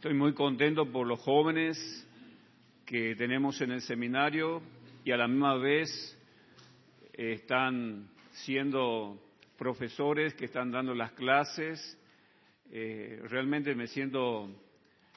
[0.00, 1.76] Estoy muy contento por los jóvenes
[2.86, 4.62] que tenemos en el seminario
[5.04, 5.90] y a la misma vez
[7.12, 9.20] están siendo
[9.58, 11.98] profesores que están dando las clases.
[12.70, 14.48] Eh, realmente me siento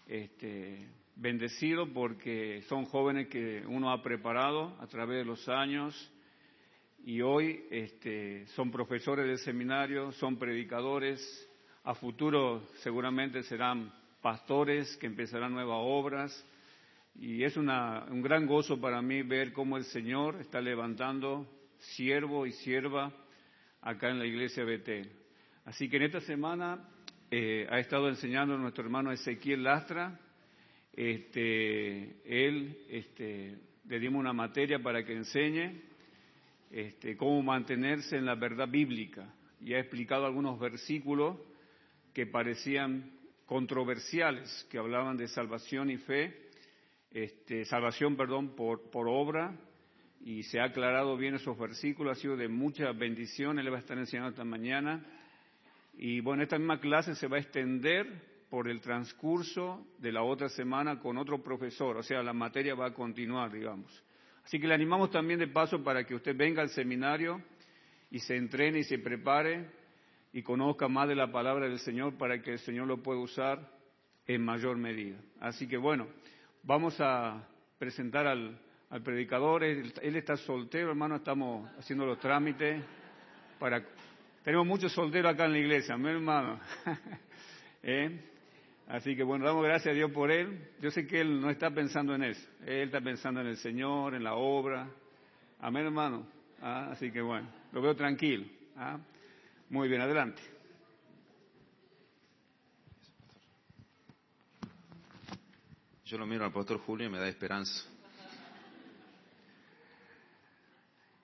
[0.05, 6.11] este, bendecido porque son jóvenes que uno ha preparado a través de los años
[7.05, 11.21] y hoy este, son profesores del seminario, son predicadores,
[11.85, 16.45] a futuro seguramente serán pastores que empezarán nuevas obras
[17.19, 17.67] y es un
[18.23, 21.45] gran gozo para mí ver cómo el Señor está levantando
[21.77, 23.13] siervo y sierva
[23.81, 25.11] acá en la iglesia Betel.
[25.65, 26.89] Así que en esta semana
[27.29, 30.19] eh, ha estado enseñando nuestro hermano Ezequiel Lastra.
[30.93, 35.81] Este, él este, le dimos una materia para que enseñe
[36.71, 39.27] este, cómo mantenerse en la verdad bíblica
[39.61, 41.37] y ha explicado algunos versículos
[42.13, 43.11] que parecían
[43.45, 46.35] controversiales, que hablaban de salvación y fe,
[47.11, 49.55] este, salvación, perdón, por, por obra,
[50.21, 53.81] y se ha aclarado bien esos versículos, ha sido de mucha bendición, él va a
[53.81, 55.03] estar enseñando esta mañana.
[55.95, 60.47] Y bueno, esta misma clase se va a extender por el transcurso de la otra
[60.47, 64.03] semana con otro profesor, o sea, la materia va a continuar, digamos.
[64.45, 67.41] Así que le animamos también de paso para que usted venga al seminario
[68.11, 69.69] y se entrene y se prepare
[70.33, 73.69] y conozca más de la palabra del Señor para que el Señor lo pueda usar
[74.25, 75.17] en mayor medida.
[75.39, 76.07] Así que bueno,
[76.63, 78.59] vamos a presentar al,
[79.03, 79.63] predicador.
[79.63, 82.83] Él, está soltero, hermano, estamos haciendo los trámites
[83.59, 83.83] para...
[84.43, 86.59] Tenemos muchos solteros acá en la iglesia, mi hermano.
[87.83, 88.19] ¿Eh?
[88.87, 90.69] Así que bueno, damos gracias a Dios por él.
[90.81, 92.47] Yo sé que él no está pensando en eso.
[92.65, 94.89] Él está pensando en el Señor, en la obra.
[95.59, 96.27] Amén, hermano.
[96.61, 98.45] Ah, así que bueno, lo veo tranquilo.
[98.75, 98.99] ¿ah?
[99.73, 100.39] Muy bien, adelante.
[106.05, 107.83] Yo lo miro al pastor Julio y me da esperanza.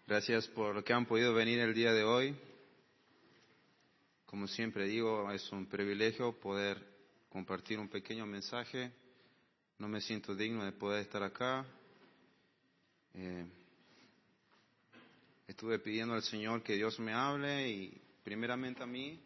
[0.08, 2.36] Gracias por que han podido venir el día de hoy.
[4.26, 6.84] Como siempre digo, es un privilegio poder
[7.30, 8.92] compartir un pequeño mensaje.
[9.78, 11.68] No me siento digno de poder estar acá.
[13.14, 13.46] Eh,
[15.46, 19.20] estuve pidiendo al Señor que Dios me hable y primeramente a mí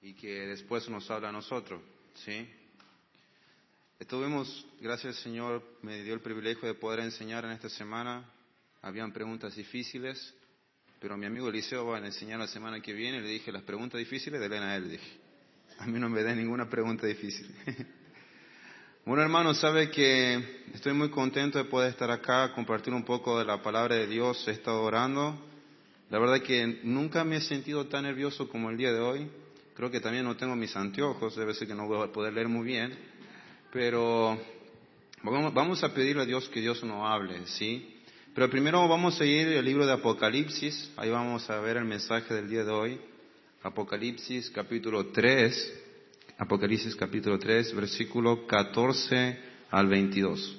[0.00, 1.80] y que después nos habla a nosotros,
[2.24, 2.48] ¿sí?
[3.98, 8.28] Estuvimos, gracias al Señor, me dio el privilegio de poder enseñar en esta semana.
[8.82, 10.34] Habían preguntas difíciles,
[11.00, 13.20] pero mi amigo Eliseo va a enseñar la semana que viene.
[13.20, 15.20] Le dije, las preguntas difíciles de Elena a él, dije.
[15.78, 17.54] A mí no me dé ninguna pregunta difícil.
[19.04, 23.44] bueno, hermano, sabe que estoy muy contento de poder estar acá, compartir un poco de
[23.44, 24.46] la palabra de Dios.
[24.46, 25.36] He estado orando.
[26.08, 29.28] La verdad que nunca me he sentido tan nervioso como el día de hoy.
[29.74, 32.46] Creo que también no tengo mis anteojos, debe ser que no voy a poder leer
[32.46, 32.96] muy bien.
[33.72, 34.38] Pero
[35.22, 38.02] vamos a pedirle a Dios que Dios nos hable, ¿sí?
[38.34, 42.32] Pero primero vamos a ir al libro de Apocalipsis, ahí vamos a ver el mensaje
[42.34, 43.00] del día de hoy.
[43.62, 45.81] Apocalipsis capítulo 3,
[46.42, 49.38] Apocalipsis capítulo 3, versículo 14
[49.70, 50.58] al 22.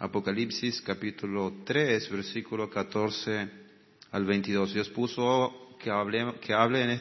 [0.00, 3.48] Apocalipsis capítulo 3, versículo 14
[4.10, 4.74] al 22.
[4.74, 7.00] Dios puso que hable, que hable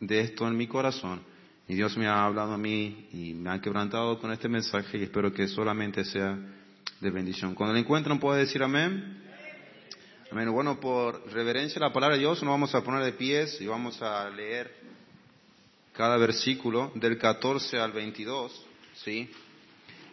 [0.00, 1.20] de esto en mi corazón
[1.68, 5.04] y Dios me ha hablado a mí y me ha quebrantado con este mensaje y
[5.04, 6.36] espero que solamente sea
[7.00, 7.54] de bendición.
[7.54, 9.22] Cuando lo encuentran puede decir amén.
[10.32, 10.50] Amén.
[10.50, 13.68] Bueno, por reverencia a la palabra de Dios nos vamos a poner de pies y
[13.68, 14.88] vamos a leer
[15.98, 18.52] cada versículo del 14 al 22,
[19.04, 19.28] ¿sí?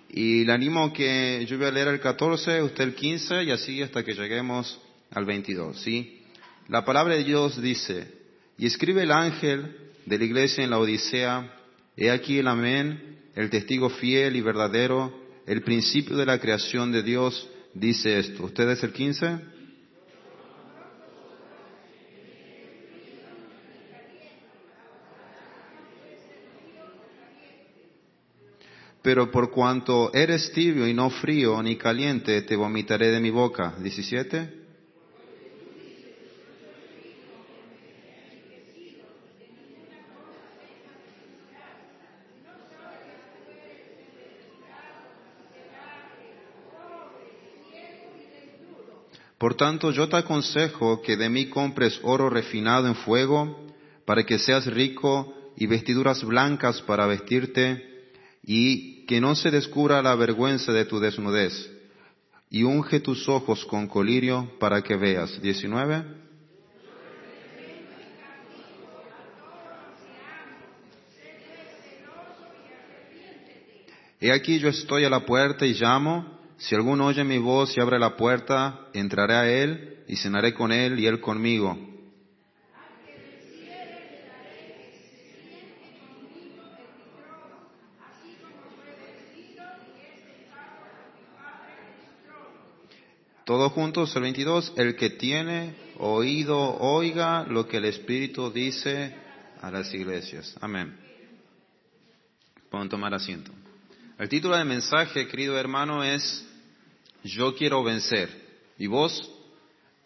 [0.09, 3.83] Y le animo que yo voy a leer el 14, usted el 15 y así
[3.83, 4.81] hasta que lleguemos
[5.11, 6.23] al 22, ¿sí?
[6.69, 8.11] La palabra de Dios dice,
[8.57, 11.55] y escribe el ángel de la iglesia en la Odisea,
[11.95, 15.13] he aquí el amén, el testigo fiel y verdadero,
[15.45, 18.45] el principio de la creación de Dios dice esto.
[18.45, 19.39] ¿Usted es el 15?
[29.05, 33.75] Pero por cuanto eres tibio y no frío ni caliente, te vomitaré de mi boca.
[33.79, 34.63] 17.
[49.37, 53.67] Por tanto, yo te aconsejo que de mí compres oro refinado en fuego,
[54.03, 57.94] para que seas rico, y vestiduras blancas para vestirte,
[58.45, 61.71] y que no se descubra la vergüenza de tu desnudez,
[62.49, 65.41] y unge tus ojos con colirio para que veas.
[65.41, 66.25] 19.
[74.21, 77.81] He aquí yo estoy a la puerta y llamo, si alguno oye mi voz y
[77.81, 81.94] abre la puerta, entraré a él y cenaré con él y él conmigo.
[93.45, 99.15] Todos juntos, el 22, el que tiene oído, oiga lo que el Espíritu dice
[99.61, 100.55] a las iglesias.
[100.61, 100.97] Amén.
[102.71, 103.51] Pueden tomar asiento.
[104.17, 106.43] El título del mensaje, querido hermano, es
[107.23, 108.29] Yo quiero vencer.
[108.79, 109.31] ¿Y vos?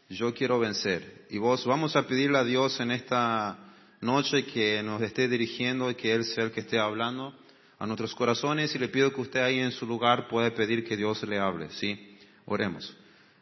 [0.09, 1.25] Yo quiero vencer.
[1.29, 3.57] Y vos, vamos a pedirle a Dios en esta
[4.01, 7.33] noche que nos esté dirigiendo y que Él sea el que esté hablando
[7.77, 10.97] a nuestros corazones y le pido que usted ahí en su lugar pueda pedir que
[10.97, 11.69] Dios le hable.
[11.69, 12.17] ¿Sí?
[12.45, 12.97] Oremos.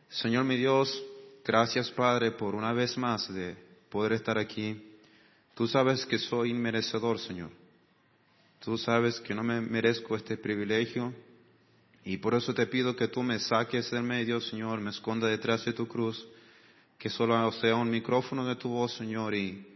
[0.10, 1.04] Señor mi Dios,
[1.44, 3.58] gracias Padre por una vez más de
[3.90, 4.82] poder estar aquí.
[5.54, 7.50] Tú sabes que soy inmerecedor, Señor.
[8.60, 11.14] Tú sabes que no me merezco este privilegio
[12.06, 15.66] y por eso te pido que tú me saques del medio, Señor, me esconda detrás
[15.66, 16.26] de tu cruz,
[16.98, 19.68] que solo sea un micrófono de tu voz, Señor, y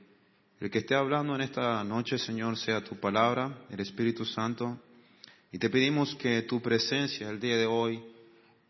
[0.62, 4.80] el que esté hablando en esta noche, Señor, sea tu palabra, el Espíritu Santo.
[5.52, 8.02] Y te pedimos que tu presencia el día de hoy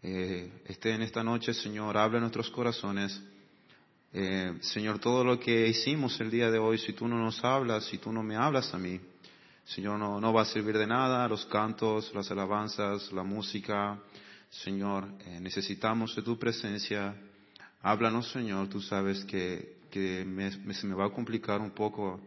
[0.03, 3.21] eh, esté en esta noche, Señor, hable en nuestros corazones.
[4.13, 7.86] Eh, Señor, todo lo que hicimos el día de hoy, si tú no nos hablas,
[7.86, 9.00] si tú no me hablas a mí,
[9.63, 14.00] Señor, no, no va a servir de nada los cantos, las alabanzas, la música.
[14.50, 17.15] Señor, eh, necesitamos de tu presencia.
[17.83, 18.69] Háblanos, Señor.
[18.69, 22.19] Tú sabes que, que me, se me va a complicar un poco,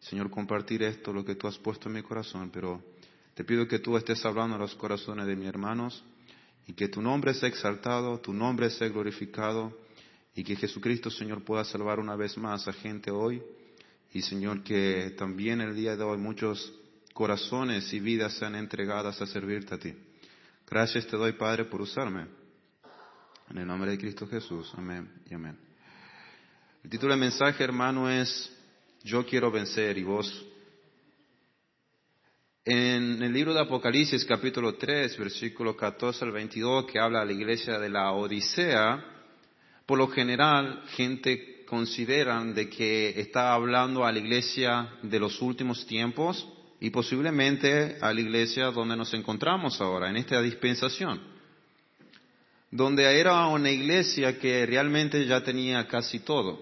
[0.00, 2.82] Señor, compartir esto, lo que tú has puesto en mi corazón, pero
[3.34, 6.04] te pido que tú estés hablando a los corazones de mis hermanos
[6.70, 9.76] y que tu nombre sea exaltado, tu nombre sea glorificado
[10.36, 13.42] y que Jesucristo, Señor, pueda salvar una vez más a gente hoy.
[14.12, 16.72] Y Señor, que también el día de hoy muchos
[17.12, 19.92] corazones y vidas sean entregadas a servirte a ti.
[20.64, 22.28] Gracias te doy, Padre, por usarme.
[23.50, 24.72] En el nombre de Cristo Jesús.
[24.76, 25.58] Amén y amén.
[26.84, 28.48] El título del mensaje, hermano, es
[29.02, 30.46] Yo quiero vencer y vos
[32.72, 37.32] en el libro de Apocalipsis capítulo 3, versículo 14 al 22, que habla de la
[37.32, 39.04] iglesia de la Odisea,
[39.84, 45.84] por lo general gente considera de que está hablando a la iglesia de los últimos
[45.84, 46.46] tiempos
[46.78, 51.20] y posiblemente a la iglesia donde nos encontramos ahora, en esta dispensación,
[52.70, 56.60] donde era una iglesia que realmente ya tenía casi todo.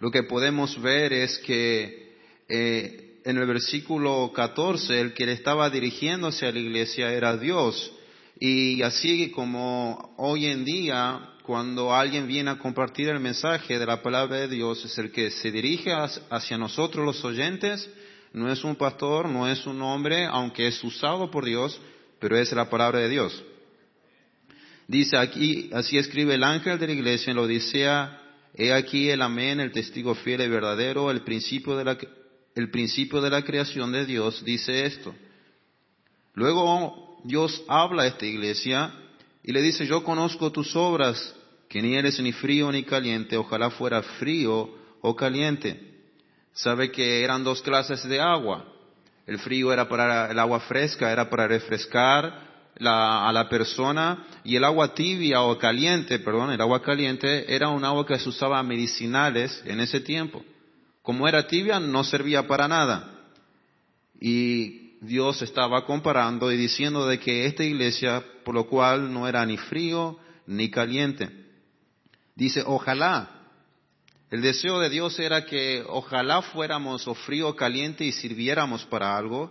[0.00, 2.16] Lo que podemos ver es que
[2.48, 7.92] eh, en el versículo 14, el que le estaba dirigiéndose a la iglesia era Dios.
[8.38, 14.02] Y así como hoy en día, cuando alguien viene a compartir el mensaje de la
[14.02, 17.88] palabra de Dios, es el que se dirige hacia nosotros los oyentes,
[18.32, 21.80] no es un pastor, no es un hombre, aunque es usado por Dios,
[22.18, 23.42] pero es la palabra de Dios.
[24.86, 28.22] Dice aquí, así escribe el ángel de la iglesia en la Odisea,
[28.54, 31.98] he aquí el amén, el testigo fiel y verdadero, el principio de la
[32.60, 35.14] el principio de la creación de Dios dice esto.
[36.34, 38.92] Luego Dios habla a esta iglesia
[39.42, 41.34] y le dice, yo conozco tus obras,
[41.68, 44.70] que ni eres ni frío ni caliente, ojalá fuera frío
[45.00, 46.02] o caliente.
[46.52, 48.66] Sabe que eran dos clases de agua.
[49.26, 52.50] El frío era para el agua fresca, era para refrescar
[52.82, 57.84] a la persona, y el agua tibia o caliente, perdón, el agua caliente era un
[57.84, 60.42] agua que se usaba medicinales en ese tiempo.
[61.10, 63.10] Como era tibia, no servía para nada.
[64.20, 69.44] Y Dios estaba comparando y diciendo de que esta iglesia, por lo cual no era
[69.44, 71.28] ni frío ni caliente.
[72.36, 73.28] Dice, ojalá.
[74.30, 79.16] El deseo de Dios era que ojalá fuéramos o frío o caliente y sirviéramos para
[79.16, 79.50] algo.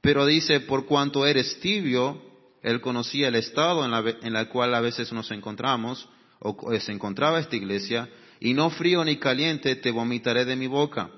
[0.00, 2.20] Pero dice, por cuanto eres tibio,
[2.64, 6.08] Él conocía el estado en la, en la cual a veces nos encontramos,
[6.40, 8.08] o se encontraba esta iglesia,
[8.44, 11.10] y no frío ni caliente te vomitaré de mi boca.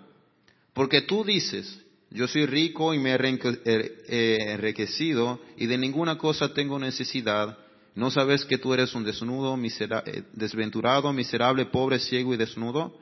[0.73, 6.79] Porque tú dices, yo soy rico y me he enriquecido y de ninguna cosa tengo
[6.79, 7.59] necesidad.
[7.97, 12.97] ¿No sabes que tú eres un desnudo, eh, desventurado, miserable, pobre, ciego y desnudo?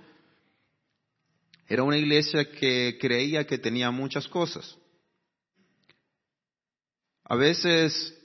[1.69, 4.75] Era una iglesia que creía que tenía muchas cosas.
[7.25, 8.19] A veces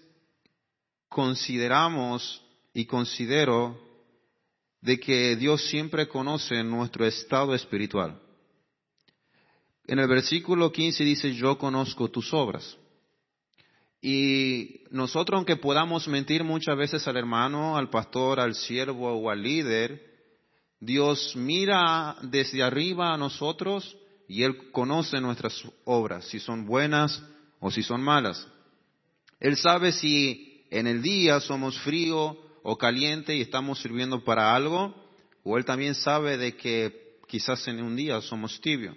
[1.10, 2.42] consideramos
[2.74, 3.89] y considero
[4.82, 8.20] de que Dios siempre conoce nuestro estado espiritual.
[9.86, 12.78] En el versículo 15 dice, yo conozco tus obras.
[14.02, 19.44] Y nosotros, aunque podamos mentir muchas veces al hermano, al pastor, al siervo o al
[19.44, 20.10] líder,
[20.80, 27.22] Dios mira desde arriba a nosotros y Él conoce nuestras obras, si son buenas
[27.60, 28.48] o si son malas.
[29.40, 34.94] Él sabe si en el día somos frío o caliente y estamos sirviendo para algo,
[35.44, 38.96] o Él también sabe de que quizás en un día somos tibio.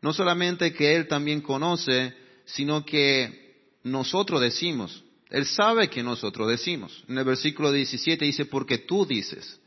[0.00, 2.14] No solamente que Él también conoce,
[2.44, 5.02] sino que nosotros decimos.
[5.30, 7.04] Él sabe que nosotros decimos.
[7.08, 9.58] En el versículo 17 dice, porque tú dices.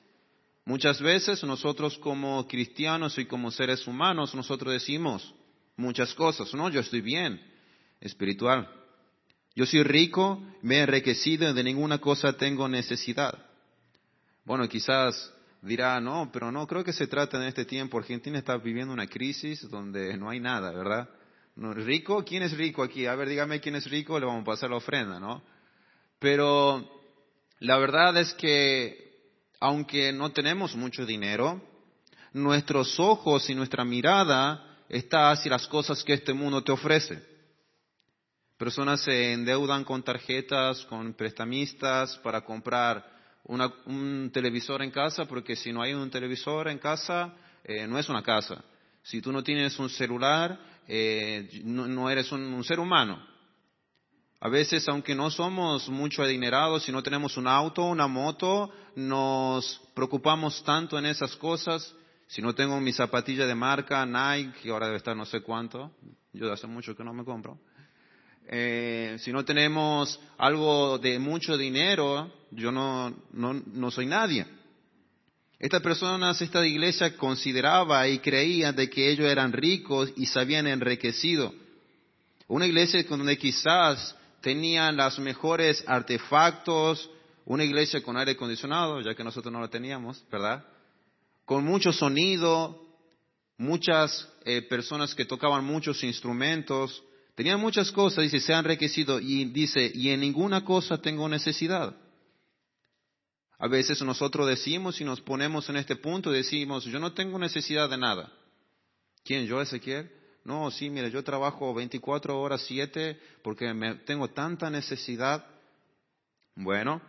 [0.65, 5.33] Muchas veces nosotros como cristianos y como seres humanos, nosotros decimos
[5.77, 6.53] muchas cosas.
[6.53, 7.41] No, yo estoy bien,
[8.01, 8.69] espiritual.
[9.55, 13.37] Yo soy rico, me he enriquecido y de ninguna cosa tengo necesidad.
[14.43, 17.97] Bueno, quizás dirá, no, pero no creo que se trata en este tiempo.
[17.97, 21.09] Argentina está viviendo una crisis donde no hay nada, ¿verdad?
[21.55, 22.25] ¿Rico?
[22.25, 23.05] ¿Quién es rico aquí?
[23.05, 25.41] A ver, dígame quién es rico, le vamos a pasar la ofrenda, ¿no?
[26.19, 26.85] Pero
[27.59, 29.31] la verdad es que,
[29.61, 31.61] aunque no tenemos mucho dinero,
[32.33, 37.34] nuestros ojos y nuestra mirada está hacia las cosas que este mundo te ofrece.
[38.57, 43.05] Personas se endeudan con tarjetas, con prestamistas para comprar
[43.43, 47.33] un televisor en casa, porque si no hay un televisor en casa,
[47.63, 48.63] eh, no es una casa.
[49.03, 50.57] Si tú no tienes un celular,
[50.87, 53.21] eh, no, eres un, ser humano.
[54.39, 59.81] A veces, aunque no somos mucho adinerados, si no tenemos un auto, una moto, nos
[59.93, 61.93] preocupamos tanto en esas cosas.
[62.27, 65.91] Si no tengo mi zapatilla de marca, Nike, que ahora debe estar no sé cuánto,
[66.33, 67.59] yo hace mucho que no me compro.
[68.47, 74.45] Eh, si no tenemos algo de mucho dinero, yo no, no, no soy nadie.
[75.57, 80.67] Estas personas, esta iglesia consideraba y creía de que ellos eran ricos y se habían
[80.67, 81.53] enriquecido.
[82.47, 87.09] Una iglesia donde quizás tenían los mejores artefactos,
[87.45, 90.63] una iglesia con aire acondicionado, ya que nosotros no lo teníamos, ¿verdad?
[91.45, 92.85] Con mucho sonido,
[93.57, 97.03] muchas eh, personas que tocaban muchos instrumentos,
[97.35, 101.95] tenían muchas cosas, dice, se han enriquecido y dice, y en ninguna cosa tengo necesidad.
[103.57, 107.89] A veces nosotros decimos y nos ponemos en este punto decimos, yo no tengo necesidad
[107.89, 108.31] de nada.
[109.23, 109.45] ¿Quién?
[109.45, 110.11] ¿Yo, Ezequiel?
[110.43, 115.43] No, sí, mire, yo trabajo 24 horas, 7, porque me, tengo tanta necesidad.
[116.55, 117.01] Bueno,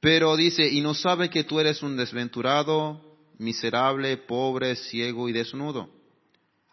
[0.00, 3.00] pero dice, y no sabe que tú eres un desventurado,
[3.38, 5.88] miserable, pobre, ciego y desnudo.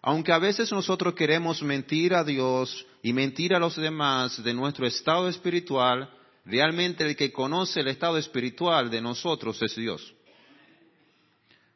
[0.08, 4.88] Aunque a veces nosotros queremos mentir a Dios y mentir a los demás de nuestro
[4.88, 6.10] estado espiritual,
[6.48, 10.14] Realmente el que conoce el estado espiritual de nosotros es Dios.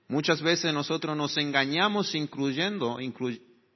[0.08, 2.98] Muchas veces nosotros nos engañamos incluyendo,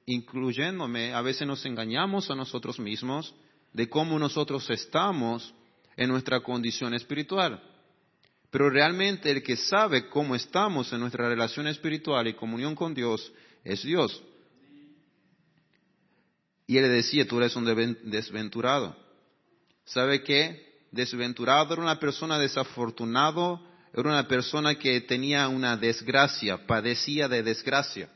[0.06, 3.34] incluyéndome, a veces nos engañamos a nosotros mismos
[3.74, 5.54] de cómo nosotros estamos
[5.98, 7.62] en nuestra condición espiritual.
[8.50, 13.30] Pero realmente el que sabe cómo estamos en nuestra relación espiritual y comunión con Dios
[13.64, 14.22] es Dios.
[16.66, 17.64] Y él le decía, tú eres un
[18.04, 18.96] desventurado.
[19.84, 20.66] ¿Sabe qué?
[20.96, 23.60] desventurado, era una persona desafortunado,
[23.92, 28.08] era una persona que tenía una desgracia, padecía de desgracia.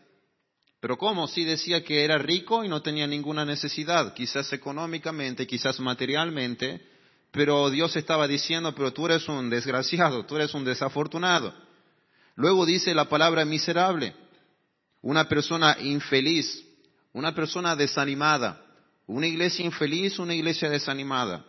[0.81, 1.29] Pero ¿cómo?
[1.29, 6.81] Si decía que era rico y no tenía ninguna necesidad, quizás económicamente, quizás materialmente,
[7.31, 11.55] pero Dios estaba diciendo, pero tú eres un desgraciado, tú eres un desafortunado.
[12.35, 14.15] Luego dice la palabra miserable,
[15.03, 16.65] una persona infeliz,
[17.13, 18.65] una persona desanimada,
[19.07, 21.45] una iglesia infeliz, una iglesia desanimada.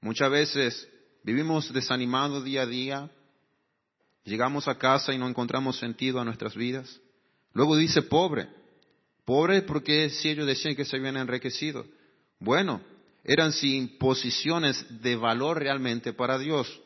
[0.00, 0.88] Muchas veces
[1.22, 3.10] vivimos desanimados día a día,
[4.24, 7.00] llegamos a casa y no encontramos sentido a nuestras vidas.
[7.52, 8.48] Luego dice pobre.
[9.24, 11.86] Pobre porque si ellos decían que se habían enriquecido.
[12.38, 12.80] Bueno,
[13.24, 16.80] eran sin posiciones de valor realmente para Dios.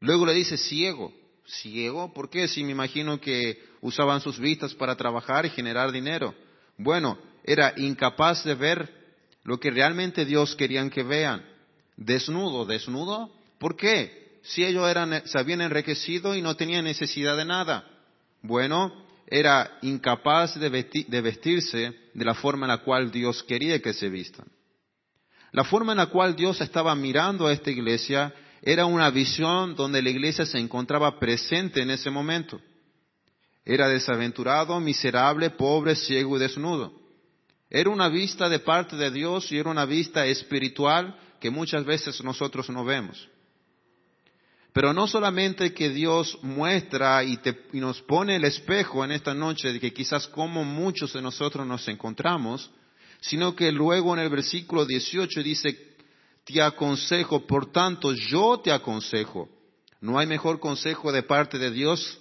[0.00, 1.12] Luego le dice ciego.
[1.46, 2.48] Ciego, ¿por qué?
[2.48, 6.34] Si me imagino que usaban sus vistas para trabajar y generar dinero.
[6.76, 8.92] Bueno, era incapaz de ver
[9.44, 11.44] lo que realmente Dios querían que vean
[11.96, 13.30] desnudo, desnudo.
[13.58, 14.38] ¿Por qué?
[14.42, 17.84] Si ellos eran, se habían enriquecido y no tenían necesidad de nada.
[18.42, 18.92] Bueno,
[19.26, 20.68] era incapaz de,
[21.08, 24.46] de vestirse de la forma en la cual Dios quería que se vistan.
[25.52, 30.02] La forma en la cual Dios estaba mirando a esta iglesia era una visión donde
[30.02, 32.60] la iglesia se encontraba presente en ese momento.
[33.64, 36.92] Era desaventurado, miserable, pobre, ciego y desnudo.
[37.70, 42.22] Era una vista de parte de Dios y era una vista espiritual que muchas veces
[42.22, 43.28] nosotros no vemos.
[44.72, 47.38] Pero no solamente que Dios muestra y,
[47.72, 51.86] nos pone el espejo en esta noche de que quizás como muchos de nosotros nos
[51.88, 52.70] encontramos,
[53.20, 55.96] sino que luego en el versículo 18 dice,
[56.44, 59.48] te aconsejo, por tanto yo te aconsejo.
[60.00, 62.20] No hay mejor consejo de parte de Dios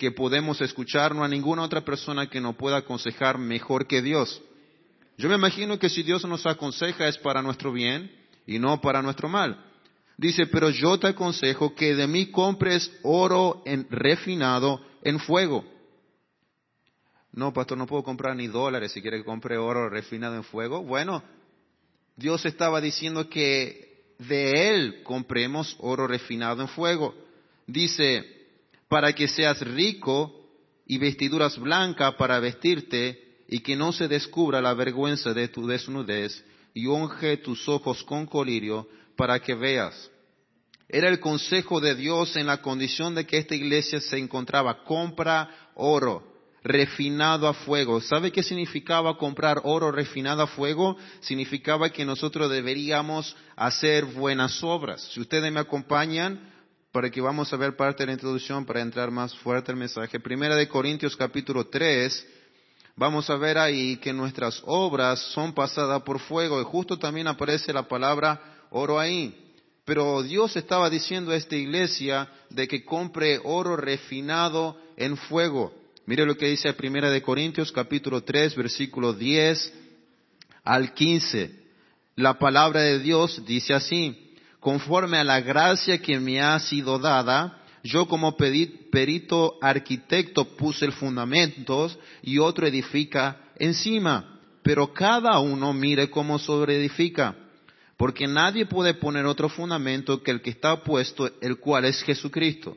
[0.00, 4.40] que podemos escuchar, no hay ninguna otra persona que nos pueda aconsejar mejor que Dios.
[5.18, 8.10] Yo me imagino que si Dios nos aconseja es para nuestro bien
[8.46, 9.62] y no para nuestro mal.
[10.16, 15.66] Dice, pero yo te aconsejo que de mí compres oro en, refinado en fuego.
[17.32, 20.82] No, pastor, no puedo comprar ni dólares si quiere que compre oro refinado en fuego.
[20.82, 21.22] Bueno,
[22.16, 27.14] Dios estaba diciendo que de Él compremos oro refinado en fuego.
[27.66, 28.39] Dice,
[28.90, 30.34] para que seas rico
[30.84, 36.44] y vestiduras blancas para vestirte y que no se descubra la vergüenza de tu desnudez
[36.74, 40.10] y unge tus ojos con colirio para que veas.
[40.88, 44.82] Era el consejo de Dios en la condición de que esta iglesia se encontraba.
[44.82, 46.26] Compra oro
[46.64, 48.00] refinado a fuego.
[48.00, 50.96] ¿Sabe qué significaba comprar oro refinado a fuego?
[51.20, 55.00] Significaba que nosotros deberíamos hacer buenas obras.
[55.12, 56.40] Si ustedes me acompañan,
[56.92, 60.18] para que vamos a ver parte de la introducción para entrar más fuerte el mensaje.
[60.18, 62.26] Primera de Corintios capítulo 3,
[62.96, 67.72] vamos a ver ahí que nuestras obras son pasadas por fuego y justo también aparece
[67.72, 69.52] la palabra oro ahí.
[69.84, 75.72] Pero Dios estaba diciendo a esta iglesia de que compre oro refinado en fuego.
[76.06, 79.72] Mire lo que dice Primera de Corintios capítulo 3 versículo 10
[80.64, 81.54] al 15.
[82.16, 84.29] La palabra de Dios dice así,
[84.60, 90.92] conforme a la gracia que me ha sido dada, yo como perito arquitecto puse el
[90.92, 91.90] fundamento
[92.22, 97.34] y otro edifica encima, pero cada uno mire cómo sobreedifica,
[97.96, 102.76] porque nadie puede poner otro fundamento que el que está puesto, el cual es Jesucristo.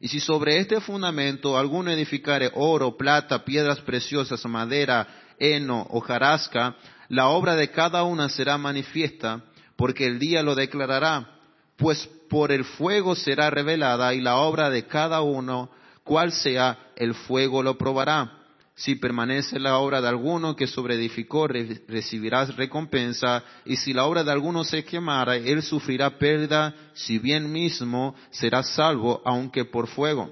[0.00, 5.06] Y si sobre este fundamento alguno edificare oro, plata, piedras preciosas, madera,
[5.38, 6.76] heno, hojarasca,
[7.08, 9.44] la obra de cada una será manifiesta,
[9.76, 11.38] porque el día lo declarará,
[11.76, 15.70] pues por el fuego será revelada y la obra de cada uno,
[16.04, 18.40] cual sea el fuego lo probará.
[18.76, 24.32] Si permanece la obra de alguno que sobreedificó, recibirás recompensa, y si la obra de
[24.32, 30.28] alguno se quemara, él sufrirá pérdida, si bien mismo será salvo, aunque por fuego.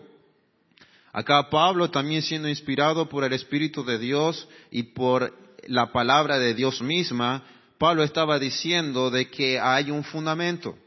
[1.12, 5.32] Acá Pablo, también siendo inspirado por el Espíritu de Dios y por
[5.68, 7.44] la palabra de Dios misma,
[7.82, 10.78] Pablo estaba diciendo de que hay un fundamento.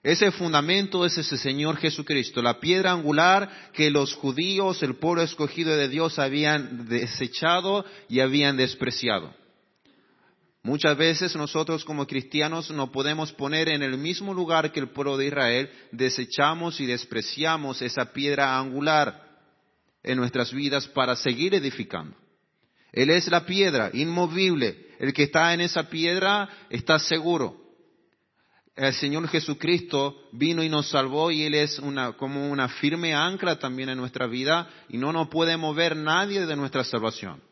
[0.00, 5.76] Ese fundamento es ese Señor Jesucristo, la piedra angular que los judíos, el pueblo escogido
[5.76, 9.34] de Dios, habían desechado y habían despreciado.
[10.62, 15.16] Muchas veces nosotros como cristianos no podemos poner en el mismo lugar que el pueblo
[15.16, 19.20] de Israel, desechamos y despreciamos esa piedra angular
[20.04, 22.16] en nuestras vidas para seguir edificando.
[22.92, 27.56] Él es la piedra inmovible, el que está en esa piedra está seguro.
[28.74, 33.58] El Señor Jesucristo vino y nos salvó y Él es una, como una firme ancla
[33.58, 37.42] también en nuestra vida y no nos puede mover nadie de nuestra salvación.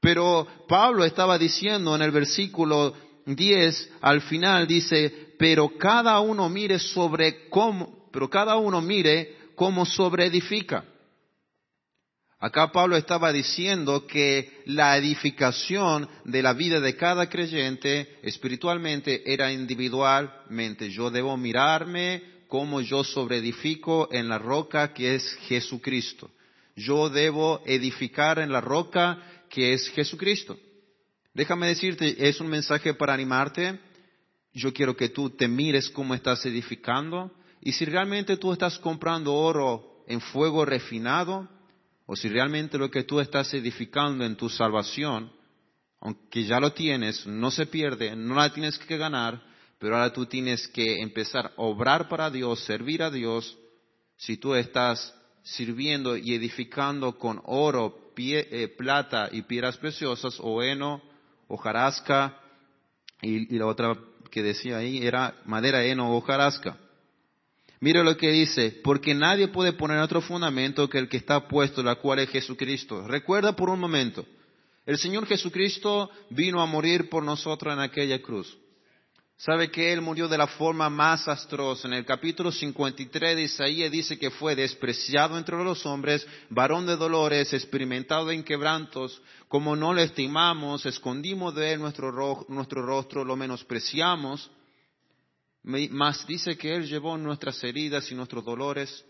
[0.00, 2.94] Pero Pablo estaba diciendo en el versículo
[3.26, 9.84] 10 al final dice, pero cada uno mire sobre cómo, pero cada uno mire cómo
[9.84, 10.84] sobreedifica.
[12.42, 19.52] Acá Pablo estaba diciendo que la edificación de la vida de cada creyente espiritualmente era
[19.52, 20.90] individualmente.
[20.90, 26.32] Yo debo mirarme como yo sobreedifico en la roca que es Jesucristo.
[26.74, 30.58] Yo debo edificar en la roca que es Jesucristo.
[31.34, 33.78] Déjame decirte, es un mensaje para animarte.
[34.52, 39.32] Yo quiero que tú te mires cómo estás edificando y si realmente tú estás comprando
[39.32, 41.48] oro en fuego refinado,
[42.06, 45.32] o si realmente lo que tú estás edificando en tu salvación,
[46.00, 49.42] aunque ya lo tienes, no se pierde, no la tienes que ganar,
[49.78, 53.56] pero ahora tú tienes que empezar a obrar para Dios, servir a Dios,
[54.16, 61.02] si tú estás sirviendo y edificando con oro, eh, plata y piedras preciosas, o heno,
[61.48, 62.38] hojarasca,
[63.20, 63.96] y, y la otra
[64.30, 66.76] que decía ahí era madera, heno, hojarasca.
[67.82, 71.82] Mire lo que dice, porque nadie puede poner otro fundamento que el que está puesto,
[71.82, 73.08] la cual es Jesucristo.
[73.08, 74.24] Recuerda por un momento,
[74.86, 78.56] el Señor Jesucristo vino a morir por nosotros en aquella cruz.
[79.36, 81.88] Sabe que Él murió de la forma más astrosa.
[81.88, 86.94] En el capítulo 53 de Isaías dice que fue despreciado entre los hombres, varón de
[86.94, 89.20] dolores, experimentado en quebrantos.
[89.48, 94.52] Como no le estimamos, escondimos de Él nuestro, nuestro rostro, lo menospreciamos.
[95.62, 99.04] Mas dice que Él llevó nuestras heridas y nuestros dolores,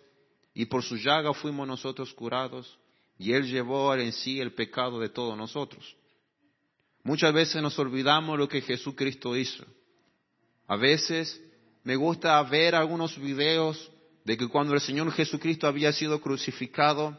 [0.54, 2.78] y por su llaga fuimos nosotros curados,
[3.18, 5.96] y Él llevó en sí el pecado de todos nosotros.
[7.04, 9.64] Muchas veces nos olvidamos lo que Jesucristo hizo.
[10.68, 11.40] A veces
[11.84, 13.90] me gusta ver algunos videos
[14.24, 17.18] de que cuando el Señor Jesucristo había sido crucificado,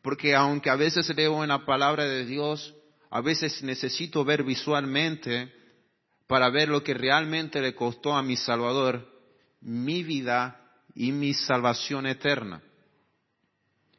[0.00, 2.74] porque aunque a veces leo en la palabra de Dios
[3.10, 5.52] a veces necesito ver visualmente
[6.32, 9.06] para ver lo que realmente le costó a mi Salvador
[9.60, 10.58] mi vida
[10.94, 12.62] y mi salvación eterna.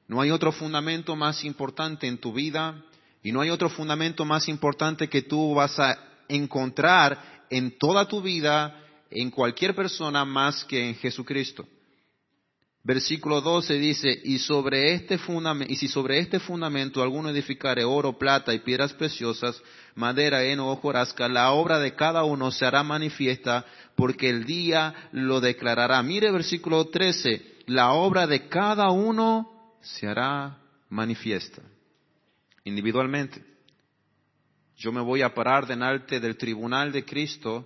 [0.08, 2.84] No hay otro fundamento más importante en tu vida
[3.22, 5.96] y no hay otro fundamento más importante que tú vas a
[6.28, 11.68] encontrar en toda tu vida, en cualquier persona más que en Jesucristo.
[12.86, 15.18] Versículo 12 dice, y, sobre este
[15.70, 19.62] y si sobre este fundamento alguno edificare oro, plata y piedras preciosas,
[19.96, 23.66] madera, heno o hojarasca, la obra de cada uno se hará manifiesta,
[23.96, 26.04] porque el día lo declarará.
[26.04, 30.58] Mire versículo 13, la obra de cada uno se hará
[30.90, 31.62] manifiesta,
[32.66, 33.46] individualmente.
[34.76, 37.66] Yo me voy a parar delante del tribunal de Cristo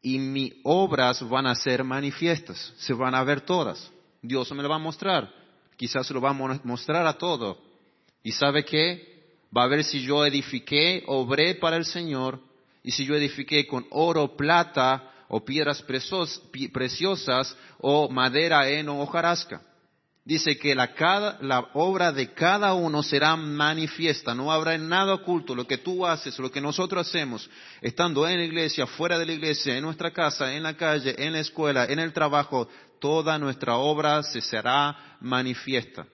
[0.00, 3.92] y mis obras van a ser manifiestas, se van a ver todas.
[4.26, 5.32] Dios me lo va a mostrar.
[5.76, 7.58] Quizás lo va a mostrar a todo.
[8.22, 9.16] ¿Y sabe qué?
[9.56, 12.40] Va a ver si yo edifiqué, obré para el Señor,
[12.82, 19.06] y si yo edifiqué con oro, plata, o piedras preciosas, o madera, heno o
[20.26, 20.90] dice que la,
[21.40, 25.54] la, obra de cada uno será manifiesta, no habrá nada oculto.
[25.54, 27.48] Lo que tú haces, lo que nosotros hacemos,
[27.80, 31.32] estando en la iglesia, fuera de la iglesia, en nuestra casa, en la calle, en
[31.32, 32.68] la escuela, en el trabajo,
[33.00, 36.06] toda nuestra obra se será manifiesta.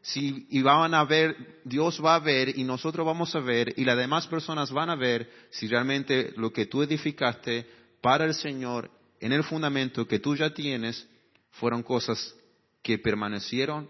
[0.00, 3.84] Si, y van a ver, Dios va a ver y nosotros vamos a ver y
[3.84, 7.66] las demás personas van a ver si realmente lo que tú edificaste
[8.00, 8.90] para el Señor
[9.20, 11.06] en el fundamento que tú ya tienes
[11.52, 12.34] fueron cosas
[12.82, 13.88] que permanecieron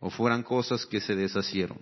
[0.00, 1.80] o fueran cosas que se deshacieron.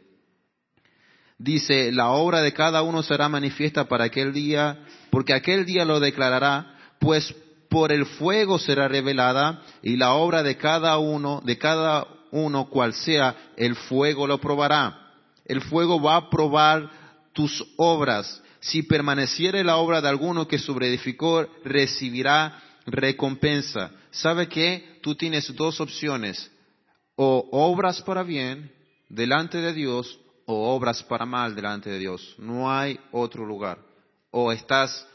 [1.38, 5.98] Dice, la obra de cada uno será manifiesta para aquel día, porque aquel día lo
[5.98, 7.35] declarará, pues
[7.72, 12.92] por el fuego será revelada y la obra de cada uno, de cada uno cual
[12.92, 15.14] sea, el fuego lo probará.
[15.46, 16.90] El fuego va a probar
[17.32, 18.42] tus obras.
[18.61, 23.90] Si permaneciere la obra de alguno que sobreedificó, recibirá recompensa.
[24.11, 24.98] ¿Sabe qué?
[25.00, 26.52] Tú tienes dos opciones
[27.16, 28.70] o obras para bien
[29.08, 32.35] delante de Dios o obras para mal delante de Dios.
[32.37, 33.78] No hay otro lugar.
[34.30, 35.06] O estás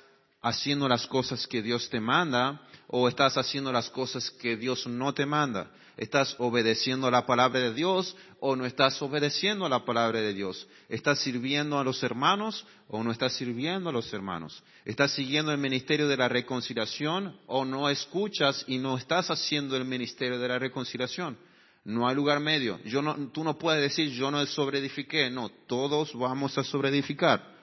[0.41, 5.13] haciendo las cosas que Dios te manda o estás haciendo las cosas que Dios no
[5.13, 5.71] te manda.
[5.97, 10.67] ¿Estás obedeciendo la palabra de Dios o no estás obedeciendo la palabra de Dios?
[10.89, 14.63] ¿Estás sirviendo a los hermanos o no estás sirviendo a los hermanos?
[14.85, 19.85] ¿Estás siguiendo el ministerio de la reconciliación o no escuchas y no estás haciendo el
[19.85, 21.35] ministerio de la reconciliación?
[21.83, 22.79] No hay lugar medio.
[22.85, 25.31] Yo no, tú no puedes decir yo no sobreedifiqué.
[25.31, 27.56] No, todos vamos a sobreedificar.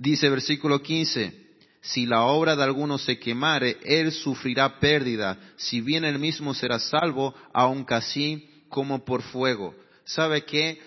[0.00, 1.30] Dice versículo 15,
[1.82, 6.78] si la obra de alguno se quemare, él sufrirá pérdida, si bien él mismo será
[6.78, 9.74] salvo, aunque así como por fuego.
[10.06, 10.80] ¿Sabe qué?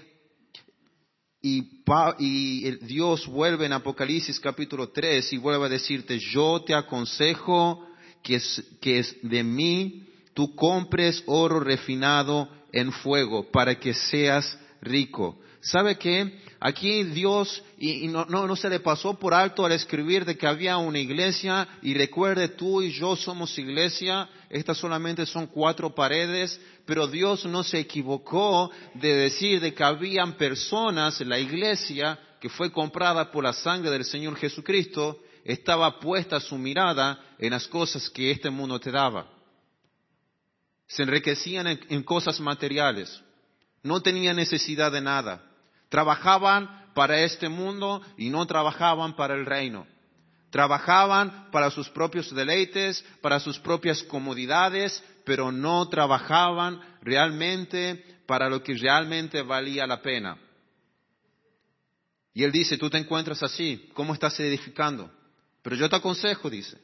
[1.44, 1.84] Y,
[2.18, 7.86] y Dios vuelve en Apocalipsis capítulo 3 y vuelve a decirte, yo te aconsejo
[8.24, 8.42] que
[8.82, 15.38] que de mí tú compres oro refinado en fuego para que seas rico.
[15.62, 16.40] ¿Sabe qué?
[16.66, 20.78] Aquí Dios, y, no, no, se le pasó por alto al escribir de que había
[20.78, 27.08] una iglesia, y recuerde tú y yo somos iglesia, estas solamente son cuatro paredes, pero
[27.08, 32.72] Dios no se equivocó de decir de que habían personas en la iglesia que fue
[32.72, 38.32] comprada por la sangre del Señor Jesucristo, estaba puesta su mirada en las cosas que
[38.32, 39.28] este mundo te daba.
[40.88, 43.22] Se enriquecían en, cosas materiales,
[43.82, 45.44] no tenían necesidad de nada,
[45.94, 49.86] trabajaban para este mundo y no trabajaban para el reino.
[50.50, 58.64] Trabajaban para sus propios deleites, para sus propias comodidades, pero no trabajaban realmente para lo
[58.64, 60.36] que realmente valía la pena.
[62.34, 65.12] Y él dice, tú te encuentras así, ¿cómo estás edificando?
[65.62, 66.76] Pero yo te aconsejo, dice,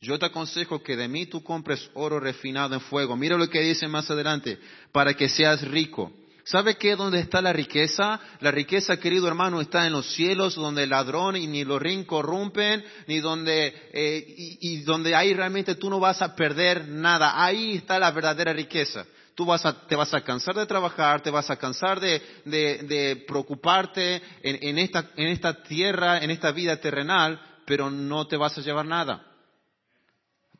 [0.00, 3.16] yo te aconsejo que de mí tú compres oro refinado en fuego.
[3.16, 4.60] Mira lo que dice más adelante,
[4.92, 6.12] para que seas rico.
[6.50, 6.96] ¿Sabe qué?
[6.96, 8.18] ¿Dónde está la riqueza?
[8.40, 12.02] La riqueza, querido hermano, está en los cielos, donde el ladrón y ni los rin
[12.02, 14.24] corrompen, ni donde, eh,
[14.60, 17.40] y, donde ahí realmente tú no vas a perder nada.
[17.40, 19.06] Ahí está la verdadera riqueza.
[19.36, 23.24] Tú vas a, te vas a cansar de trabajar, te vas a cansar de, de,
[23.28, 28.60] preocuparte en, esta, en esta tierra, en esta vida terrenal, pero no te vas a
[28.60, 29.24] llevar nada.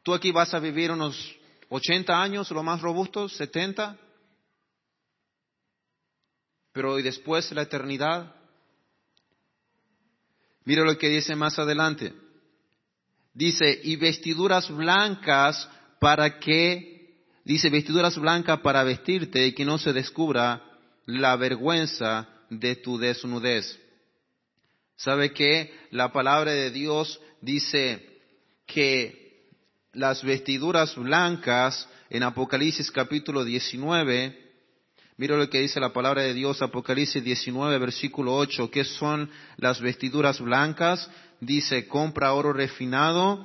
[0.05, 1.19] Tú aquí vas a vivir unos
[1.69, 3.97] 80 años, lo más robusto, 70.
[6.73, 8.35] Pero y después la eternidad.
[10.65, 12.13] Mira lo que dice más adelante.
[13.35, 15.69] Dice, y vestiduras blancas
[16.01, 20.63] para que, dice, vestiduras blancas para vestirte y que no se descubra
[21.07, 23.79] la vergüenza de tu desnudez.
[24.97, 28.07] ¿Sabe que la palabra de Dios dice
[28.67, 29.49] que
[29.93, 34.50] las vestiduras blancas en Apocalipsis capítulo 19,
[35.21, 39.29] mira lo que dice la palabra de Dios, Apocalipsis 19, versículo 8, ¿qué son
[39.59, 41.11] las vestiduras blancas?
[41.43, 43.45] Dice, compra oro refinado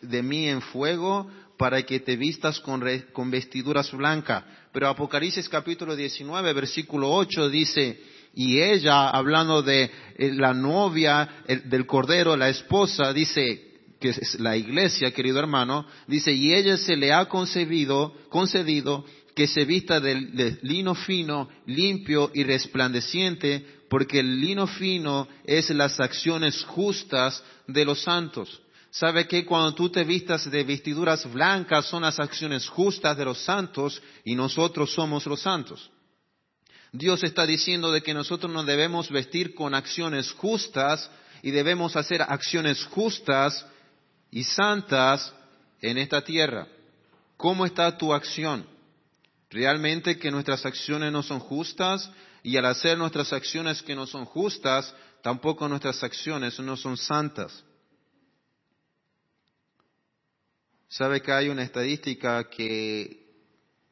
[0.00, 2.82] de mí en fuego para que te vistas con,
[3.12, 4.42] con vestiduras blancas.
[4.72, 8.00] Pero Apocalipsis capítulo 19, versículo 8 dice,
[8.34, 9.84] y ella, hablando de
[10.16, 13.68] eh, la novia del Cordero, la esposa, dice,
[14.00, 19.46] que es la iglesia, querido hermano, dice, y ella se le ha concebido, concedido que
[19.46, 26.64] se vista de, lino fino, limpio y resplandeciente, porque el lino fino es las acciones
[26.64, 28.60] justas de los santos.
[28.90, 33.38] ¿Sabe que cuando tú te vistas de vestiduras blancas son las acciones justas de los
[33.38, 35.90] santos y nosotros somos los santos?
[36.92, 41.10] Dios está diciendo de que nosotros nos debemos vestir con acciones justas
[41.42, 43.64] y debemos hacer acciones justas
[44.30, 45.32] y santas
[45.80, 46.68] en esta tierra.
[47.38, 48.71] ¿Cómo está tu acción?
[49.52, 52.10] ¿Realmente que nuestras acciones no son justas?
[52.42, 57.64] Y al hacer nuestras acciones que no son justas, tampoco nuestras acciones no son santas.
[60.88, 63.24] ¿Sabe que hay una estadística que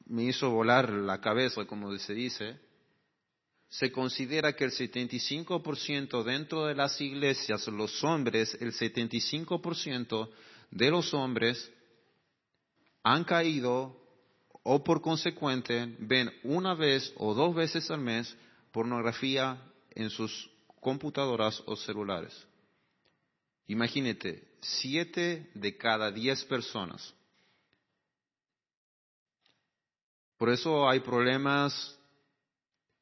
[0.07, 2.59] me hizo volar la cabeza, como se dice?
[3.71, 10.29] se considera que el 75% dentro de las iglesias, los hombres, el 75%
[10.73, 11.71] de los hombres
[13.05, 13.97] han caído
[14.63, 18.37] o por consecuente ven una vez o dos veces al mes
[18.73, 22.47] pornografía en sus computadoras o celulares.
[23.67, 27.15] Imagínate, siete de cada diez personas.
[30.37, 31.99] Por eso hay problemas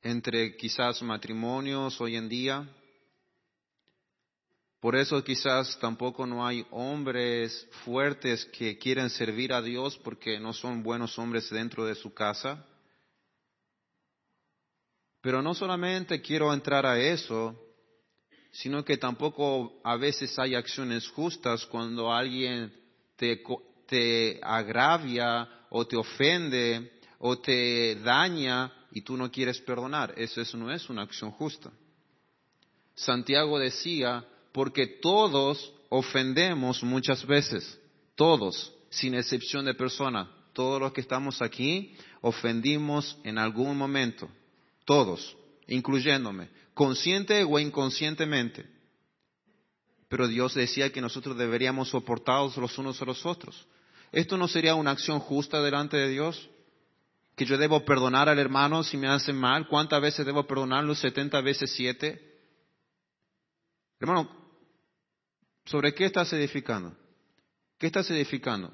[0.03, 2.69] entre quizás matrimonios hoy en día.
[4.81, 10.53] Por eso quizás tampoco no hay hombres fuertes que quieren servir a Dios porque no
[10.53, 12.65] son buenos hombres dentro de su casa.
[15.21, 17.61] Pero no solamente quiero entrar a eso,
[18.53, 22.73] sino que tampoco a veces hay acciones justas cuando alguien
[23.17, 23.43] te,
[23.87, 30.15] te agravia o te ofende o te daña y tú no quieres perdonar.
[30.17, 31.71] Eso, no es una acción justa.
[32.95, 37.79] Santiago decía, porque todos ofendemos muchas veces,
[38.15, 44.29] todos, sin excepción de persona, todos los que estamos aquí ofendimos en algún momento,
[44.85, 48.67] todos, incluyéndome, consciente o inconscientemente.
[50.09, 53.67] Pero Dios decía que nosotros deberíamos soportarnos los unos a los otros.
[54.11, 56.49] ¿Esto no sería una acción justa delante de Dios?
[57.39, 59.69] que yo debo perdonar al hermano si me hacen mal.
[59.69, 60.95] ¿Cuántas veces debo perdonarlo?
[60.95, 62.28] 70 veces 7.
[64.01, 64.31] Hermano,
[65.65, 66.97] ¿sobre qué estás edificando?
[67.79, 68.73] ¿Qué estás edificando?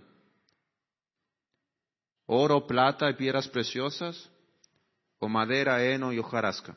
[2.27, 4.31] ¿Oro, plata y piedras preciosas?
[5.19, 6.77] ¿O madera, heno y hojarasca?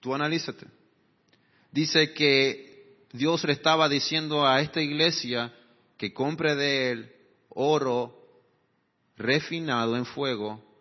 [0.00, 0.66] Tú analízate.
[1.70, 5.54] Dice que Dios le estaba diciendo a esta iglesia
[5.96, 7.16] que compre de él
[7.50, 8.18] oro,
[9.16, 10.71] refinado en fuego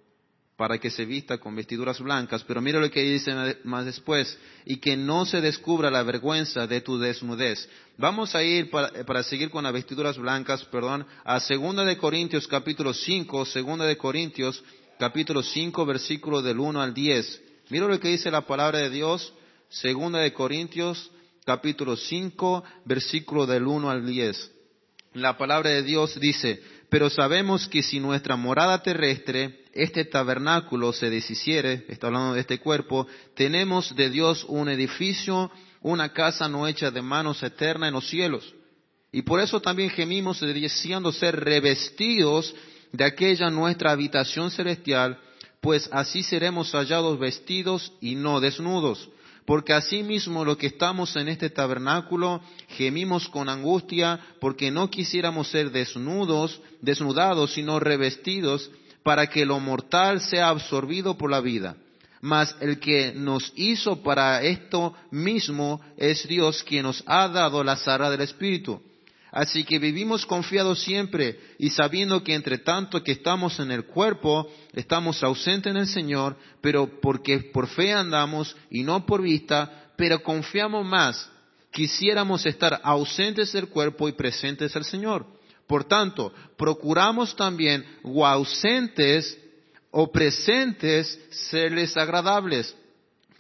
[0.62, 4.78] para que se vista con vestiduras blancas, pero mira lo que dice más después, y
[4.78, 7.68] que no se descubra la vergüenza de tu desnudez.
[7.98, 12.94] Vamos a ir para, seguir con las vestiduras blancas, perdón, a Segunda de Corintios capítulo
[12.94, 14.64] 5, Segunda de Corintios
[15.00, 17.42] capítulo 5 versículo del 1 al 10.
[17.70, 19.34] Mira lo que dice la palabra de Dios,
[19.68, 21.10] Segunda de Corintios
[21.44, 24.52] capítulo 5 versículo del 1 al 10.
[25.14, 31.10] La palabra de Dios dice, pero sabemos que si nuestra morada terrestre, este tabernáculo se
[31.10, 35.50] deshiciere, está hablando de este cuerpo, tenemos de Dios un edificio,
[35.80, 38.54] una casa no hecha de manos eterna en los cielos.
[39.10, 42.54] Y por eso también gemimos deseando ser revestidos
[42.92, 45.18] de aquella nuestra habitación celestial,
[45.62, 49.10] pues así seremos hallados vestidos y no desnudos
[49.46, 55.72] porque asimismo lo que estamos en este tabernáculo gemimos con angustia porque no quisiéramos ser
[55.72, 58.70] desnudos, desnudados, sino revestidos
[59.04, 61.76] para que lo mortal sea absorbido por la vida.
[62.22, 67.76] Mas el que nos hizo para esto mismo es Dios quien nos ha dado la
[67.78, 68.80] sara del Espíritu.
[69.32, 74.52] Así que vivimos confiados siempre y sabiendo que entre tanto que estamos en el cuerpo,
[74.74, 80.22] estamos ausentes en el Señor, pero porque por fe andamos y no por vista, pero
[80.22, 81.30] confiamos más.
[81.72, 85.26] Quisiéramos estar ausentes del cuerpo y presentes al Señor.
[85.66, 89.38] Por tanto, procuramos también o ausentes
[89.92, 92.76] o presentes serles agradables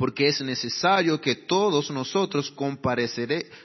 [0.02, 2.52] porque es necesario que todos nosotros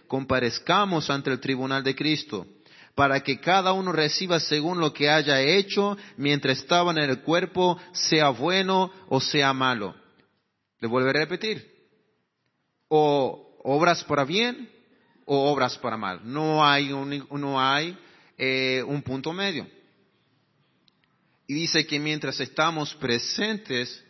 [0.06, 2.46] comparezcamos ante el tribunal de Cristo,
[2.94, 7.80] para que cada uno reciba según lo que haya hecho mientras estaba en el cuerpo,
[7.92, 9.94] sea bueno o sea malo.
[10.78, 11.74] Le volveré a repetir.
[12.88, 14.70] O obras para bien
[15.24, 16.20] o obras para mal.
[16.22, 17.96] No hay un, no hay,
[18.36, 19.66] eh, un punto medio.
[21.46, 24.04] Y dice que mientras estamos presentes,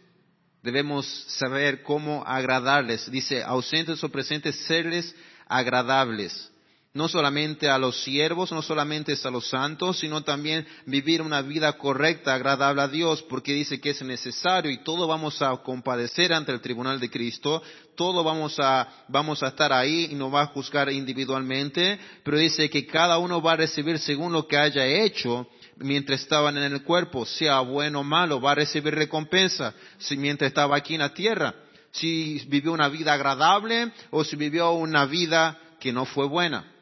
[0.67, 3.09] debemos saber cómo agradarles.
[3.09, 5.15] Dice, ausentes o presentes, serles
[5.47, 6.51] agradables.
[6.93, 11.75] No solamente a los siervos, no solamente a los santos, sino también vivir una vida
[11.75, 16.53] correcta, agradable a Dios, porque dice que es necesario y todo vamos a compadecer ante
[16.53, 17.63] el tribunal de Cristo,
[17.97, 22.69] todo vamos a, vamos a estar ahí y nos va a juzgar individualmente, pero dice
[22.71, 26.83] que cada uno va a recibir según lo que haya hecho mientras estaban en el
[26.83, 31.15] cuerpo, sea bueno o malo, va a recibir recompensa si mientras estaba aquí en la
[31.15, 31.55] tierra.
[31.91, 36.73] Si vivió una vida agradable o si vivió una vida que no fue buena.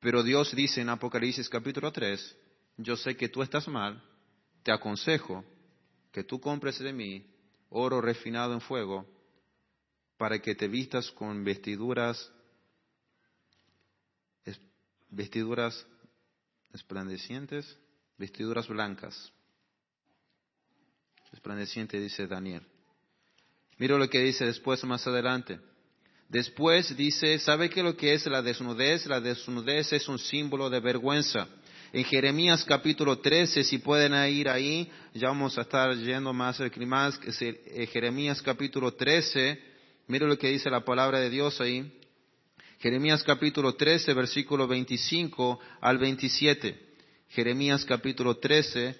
[0.00, 2.36] Pero Dios dice en Apocalipsis capítulo 3,
[2.78, 4.02] yo sé que tú estás mal,
[4.62, 5.44] te aconsejo
[6.12, 7.26] que tú compres de mí
[7.70, 9.06] oro refinado en fuego
[10.16, 12.32] para que te vistas con vestiduras
[15.08, 15.86] vestiduras
[16.72, 17.78] esplandecientes,
[18.18, 19.32] vestiduras blancas.
[21.32, 22.62] Esplandeciente, dice Daniel.
[23.78, 25.60] Mira lo que dice después más adelante.
[26.28, 29.06] Después dice, ¿sabe qué lo que es la desnudez?
[29.06, 31.46] La desnudez es un símbolo de vergüenza.
[31.92, 36.70] En Jeremías capítulo 13, si pueden ir ahí, ya vamos a estar yendo más al
[36.70, 39.62] clima, eh, Jeremías capítulo 13,
[40.08, 41.90] mire lo que dice la palabra de Dios ahí.
[42.78, 46.78] Jeremías capítulo 13, versículo 25 al 27.
[47.30, 48.94] Jeremías capítulo 13,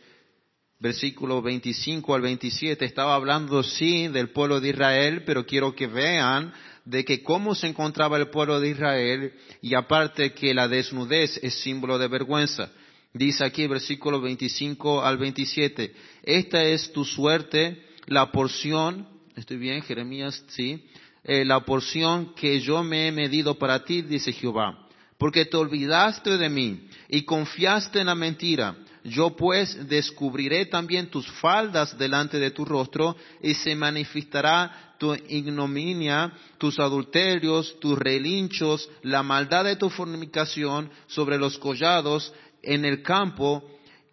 [0.79, 2.85] versículo 25 al 27.
[2.87, 6.55] Estaba hablando, sí, del pueblo de Israel, pero quiero que vean
[6.87, 11.55] de que cómo se encontraba el pueblo de Israel y aparte que la desnudez es
[11.61, 12.73] símbolo de vergüenza.
[13.13, 20.45] Dice aquí versículo 25 al 27, esta es tu suerte, la porción, estoy bien, Jeremías,
[20.49, 20.87] sí,
[21.29, 24.87] eh, la porción que yo me he medido para ti, dice Jehová,
[25.19, 28.77] porque te olvidaste de mí y confiaste en la mentira.
[29.03, 36.33] Yo pues descubriré también tus faldas delante de tu rostro y se manifestará tu ignominia,
[36.59, 43.65] tus adulterios, tus relinchos, la maldad de tu fornicación sobre los collados en el campo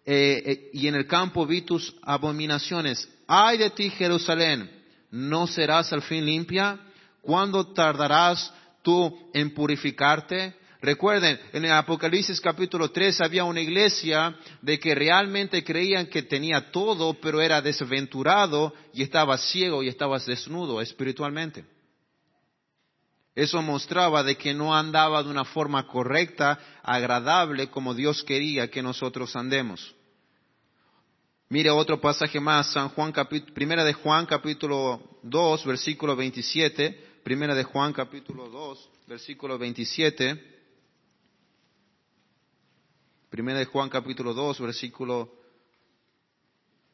[0.04, 3.08] eh, eh, y en el campo vi tus abominaciones.
[3.28, 4.68] Ay de ti Jerusalén,
[5.12, 6.80] ¿no serás al fin limpia?
[7.24, 10.54] ¿Cuándo tardarás tú en purificarte?
[10.82, 16.70] Recuerden, en el Apocalipsis capítulo 3 había una iglesia de que realmente creían que tenía
[16.70, 21.64] todo, pero era desventurado y estaba ciego y estaba desnudo espiritualmente.
[23.34, 28.82] Eso mostraba de que no andaba de una forma correcta, agradable, como Dios quería que
[28.82, 29.94] nosotros andemos.
[31.48, 33.12] Mire otro pasaje más, San Juan
[33.54, 37.13] primera de Juan capítulo 2, versículo 27.
[37.24, 40.38] Primera de Juan capítulo 2, versículo 27.
[43.30, 45.32] Primera de Juan capítulo 2, versículo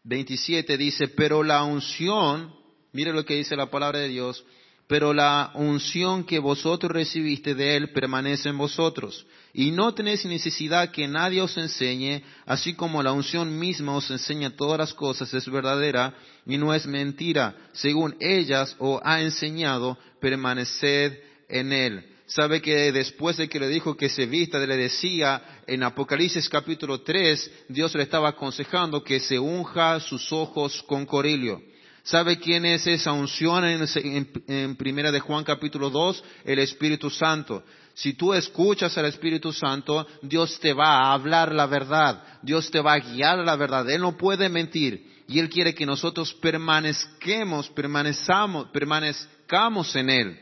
[0.05, 2.55] 27 dice, pero la unción,
[2.93, 4.45] mire lo que dice la palabra de Dios,
[4.91, 9.25] pero la unción que vosotros recibiste de Él permanece en vosotros.
[9.55, 14.57] Y no tenéis necesidad que nadie os enseñe, así como la unción misma os enseña
[14.57, 16.13] todas las cosas, es verdadera
[16.45, 17.55] y no es mentira.
[17.73, 22.05] Según ellas os ha enseñado, permaneced en Él.
[22.27, 27.03] Sabe que después de que le dijo que se vista, le decía en Apocalipsis capítulo
[27.03, 31.63] 3, Dios le estaba aconsejando que se unja sus ojos con corilio.
[32.03, 36.25] ¿Sabe quién es esa unción en, primera de Juan capítulo 2?
[36.45, 37.63] El Espíritu Santo.
[37.95, 42.23] Si tú escuchas al Espíritu Santo, Dios te va a hablar la verdad.
[42.43, 43.89] Dios te va a guiar la verdad.
[43.91, 45.25] Él no puede mentir.
[45.29, 50.41] Y Él quiere que nosotros permanezcamos, permanezcamos, permanezcamos en Él.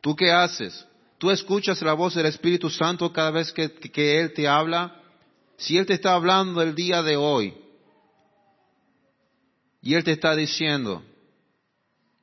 [0.00, 0.86] ¿Tú qué haces?
[1.18, 4.96] ¿Tú escuchas la voz del Espíritu Santo cada vez que Él te habla?
[5.58, 7.54] Si Él te está hablando el día de hoy,
[9.82, 11.02] y Él te está diciendo,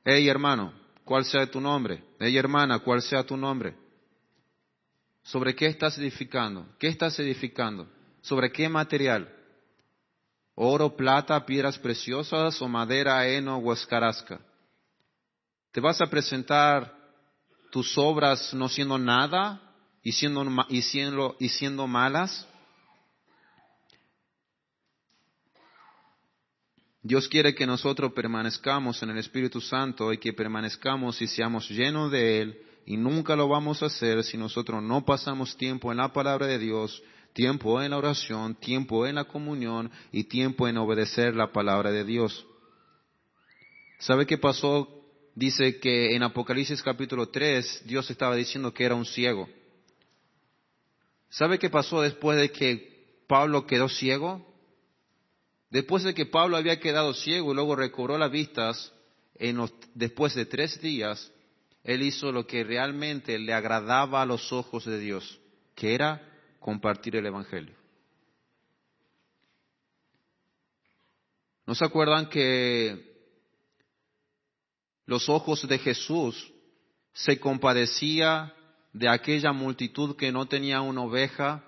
[0.05, 2.03] hey hermano, ¿cuál sea tu nombre?
[2.19, 3.75] Hey hermana, ¿cuál sea tu nombre?
[5.23, 6.65] ¿Sobre qué estás edificando?
[6.79, 7.87] ¿Qué estás edificando?
[8.21, 9.33] ¿Sobre qué material?
[10.55, 14.39] ¿Oro, plata, piedras preciosas o madera, heno o escarasca?
[15.71, 16.95] ¿Te vas a presentar
[17.71, 19.61] tus obras no siendo nada
[20.01, 22.47] y siendo, y siendo, y siendo malas?
[27.07, 32.11] Dios quiere que nosotros permanezcamos en el Espíritu Santo y que permanezcamos y seamos llenos
[32.11, 36.11] de Él y nunca lo vamos a hacer si nosotros no pasamos tiempo en la
[36.11, 37.01] palabra de Dios,
[37.31, 42.03] tiempo en la oración, tiempo en la comunión y tiempo en obedecer la palabra de
[42.03, 42.45] Dios.
[43.99, 44.89] ¿Sabe qué pasó?
[45.33, 49.47] Dice que en Apocalipsis capítulo 3 Dios estaba diciendo que era un ciego.
[51.29, 54.56] ¿Sabe qué pasó después de que Pablo quedó ciego?
[55.69, 58.93] Después de que Pablo había quedado ciego y luego recobró las vistas,
[59.35, 61.31] en después de tres días,
[61.83, 65.39] él hizo lo que realmente le agradaba a los ojos de Dios,
[65.75, 66.21] que era
[66.59, 67.75] compartir el Evangelio.
[71.65, 73.07] ¿No se acuerdan que
[75.05, 76.53] los ojos de Jesús
[77.13, 78.53] se compadecía
[78.93, 81.63] de aquella multitud que no tenía una oveja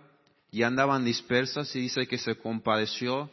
[0.52, 3.30] y andaban dispersas y dice que se compadeció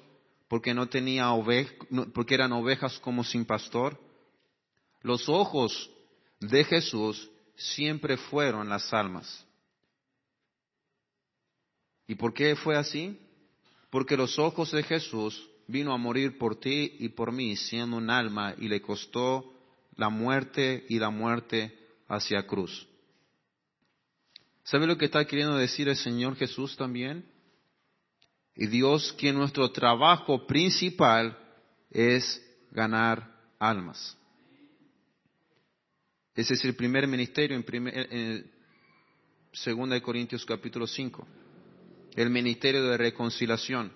[0.49, 1.74] porque no tenía ovejas,
[2.14, 4.01] porque eran ovejas como sin pastor.
[5.03, 5.90] Los ojos
[6.40, 9.44] de Jesús siempre fueron las almas.
[12.07, 13.18] ¿Y por qué fue así?
[13.90, 18.11] Porque los ojos de Jesús vino a morir por ti y por mí, siendo un
[18.11, 19.53] alma, y le costó
[19.97, 21.76] la muerte y la muerte
[22.09, 22.86] hacia cruz.
[24.62, 27.24] ¿Sabe lo que está queriendo decir el Señor Jesús también?
[28.57, 31.38] Y Dios que nuestro trabajo principal
[31.90, 34.16] es ganar almas.
[36.34, 38.50] Ese es el primer ministerio en, primer, en
[39.52, 41.26] 2 Corintios capítulo 5.
[42.14, 43.92] El ministerio de reconciliación.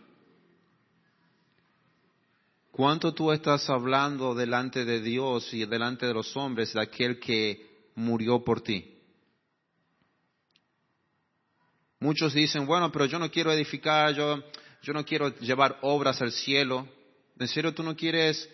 [2.71, 7.91] ¿Cuánto tú estás hablando delante de Dios y delante de los hombres de aquel que
[7.95, 9.00] murió por ti?
[12.03, 14.43] Muchos dicen, bueno, pero yo no quiero edificar, yo,
[14.83, 16.89] yo no quiero llevar obras al cielo.
[17.39, 18.49] ¿En serio tú no quieres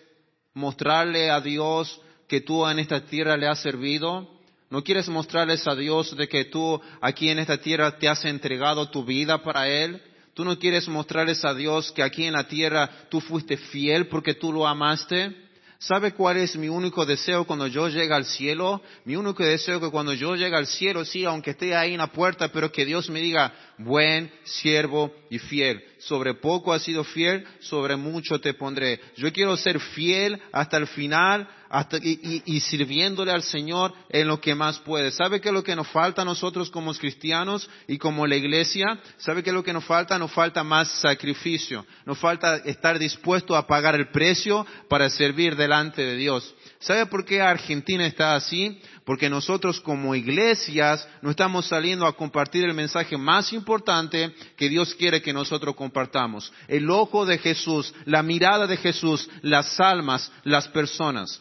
[0.53, 4.28] mostrarle a Dios que tú en esta tierra le has servido?
[4.68, 8.90] ¿No quieres mostrarles a Dios de que tú aquí en esta tierra te has entregado
[8.90, 10.03] tu vida para Él?
[10.34, 14.34] ¿Tú no quieres mostrarles a Dios que aquí en la tierra tú fuiste fiel porque
[14.34, 15.45] tú lo amaste?
[15.78, 18.80] ¿Sabe cuál es mi único deseo cuando yo llegue al cielo?
[19.04, 21.98] Mi único deseo es que cuando yo llegue al cielo, sí, aunque esté ahí en
[21.98, 25.84] la puerta, pero que Dios me diga, buen siervo y fiel.
[26.07, 29.00] Sobre poco has sido fiel, sobre mucho te pondré.
[29.16, 34.54] Yo quiero ser fiel hasta el final hasta, y, sirviéndole al Señor en lo que
[34.54, 35.11] más puede.
[35.11, 39.00] ¿Sabe qué es lo que nos falta a nosotros como cristianos y como la iglesia?
[39.16, 40.16] ¿Sabe qué es lo que nos falta?
[40.16, 41.84] Nos falta más sacrificio.
[42.04, 46.54] Nos falta estar dispuesto a pagar el precio para servir delante de Dios.
[46.78, 48.80] ¿Sabe por qué Argentina está así?
[49.04, 54.94] Porque nosotros como iglesias no estamos saliendo a compartir el mensaje más importante que Dios
[54.94, 56.52] quiere que nosotros compartamos.
[56.68, 61.40] El ojo de Jesús, la mirada de Jesús, las almas, las personas.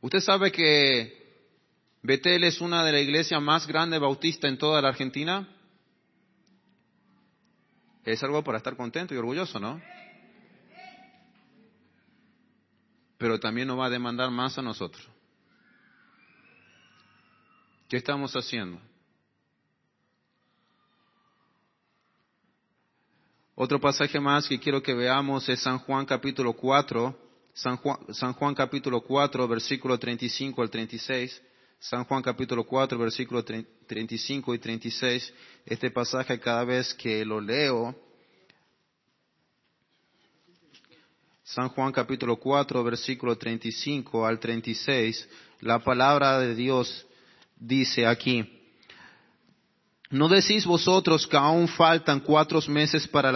[0.00, 1.16] ¿Usted sabe que
[2.02, 5.48] Betel es una de las iglesias más grandes bautista en toda la Argentina?
[8.04, 9.80] Es algo para estar contento y orgulloso, ¿no?
[13.18, 15.06] Pero también nos va a demandar más a nosotros.
[17.88, 18.80] ¿Qué estamos haciendo?
[23.54, 27.18] Otro pasaje más que quiero que veamos es San Juan capítulo 4,
[27.54, 27.76] San
[28.34, 31.42] Juan, capítulo 4, versículo 35 al 36.
[31.80, 35.34] San Juan capítulo 4, versículo 35 y 36.
[35.66, 37.96] Este pasaje cada vez que lo leo,
[41.48, 45.26] San Juan capítulo 4, versículo 35 al 36,
[45.60, 47.06] la palabra de Dios
[47.56, 48.57] dice aquí,
[50.10, 53.30] ¿No decís vosotros que aún faltan cuatro meses para,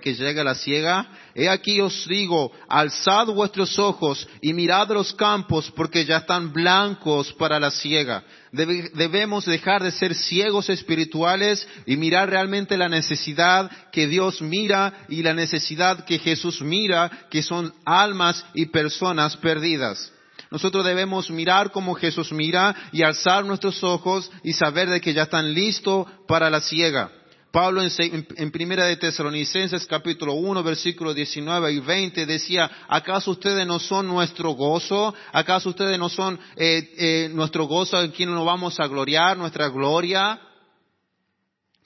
[0.00, 1.06] que llegue la ciega?
[1.32, 7.32] He aquí os digo, alzad vuestros ojos y mirad los campos porque ya están blancos
[7.34, 8.24] para la ciega.
[8.50, 15.22] debemos dejar de ser ciegos espirituales y mirar realmente la necesidad que Dios mira y
[15.22, 20.12] la necesidad que Jesús mira, que son almas y personas perdidas.
[20.50, 25.24] Nosotros debemos mirar como Jesús mira y alzar nuestros ojos y saber de que ya
[25.24, 27.12] están listos para la ciega.
[27.52, 33.78] Pablo en, Primera de Tesalonicenses capítulo 1 versículos 19 y 20 decía, ¿acaso ustedes no
[33.78, 35.14] son nuestro gozo?
[35.32, 39.68] ¿Acaso ustedes no son eh, eh, nuestro gozo en quien nos vamos a gloriar, nuestra
[39.68, 40.40] gloria?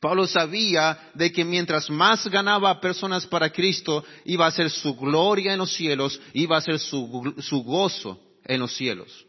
[0.00, 5.52] Pablo sabía de que mientras más ganaba personas para Cristo, iba a ser su gloria
[5.52, 9.26] en los cielos, iba a ser su gozo en los cielos.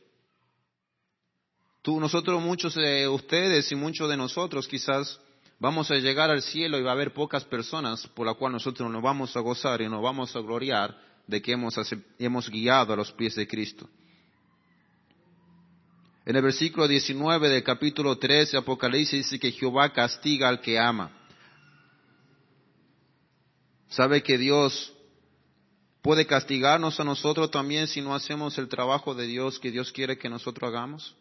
[1.82, 5.20] Tú, nosotros, muchos de ustedes y muchos de nosotros quizás
[5.64, 8.92] Vamos a llegar al cielo y va a haber pocas personas por las cuales nosotros
[8.92, 10.94] nos vamos a gozar y nos vamos a gloriar
[11.26, 11.76] de que hemos,
[12.20, 13.90] hemos guiado a los pies de Cristo.
[16.26, 21.12] En el versículo 19 del capítulo 13 Apocalipsis dice que Jehová castiga al que ama.
[23.88, 24.92] ¿Sabe que Dios
[26.04, 30.18] puede castigarnos a nosotros también si no hacemos el trabajo de Dios que Dios quiere
[30.18, 31.16] que nosotros hagamos?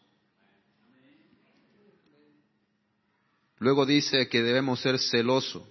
[3.59, 5.64] Luego dice que debemos ser celoso.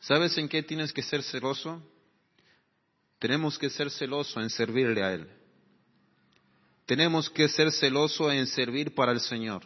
[0.00, 1.82] ¿Sabes en qué tienes que ser celoso?
[3.18, 5.26] Tenemos que ser celoso en servirle a Él.
[6.84, 9.62] Tenemos que ser celoso en servir para el Señor.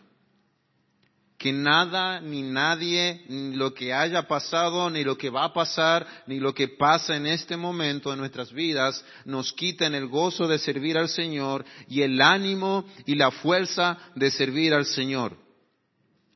[1.40, 6.06] Que nada ni nadie, ni lo que haya pasado, ni lo que va a pasar,
[6.26, 10.58] ni lo que pasa en este momento en nuestras vidas, nos quiten el gozo de
[10.58, 15.34] servir al Señor y el ánimo y la fuerza de servir al Señor.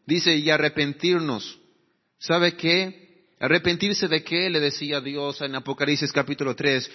[0.07, 1.59] Dice, y arrepentirnos.
[2.19, 3.27] ¿Sabe qué?
[3.41, 6.91] Arrepentirse de qué, le decía Dios en Apocalipsis capítulo 3.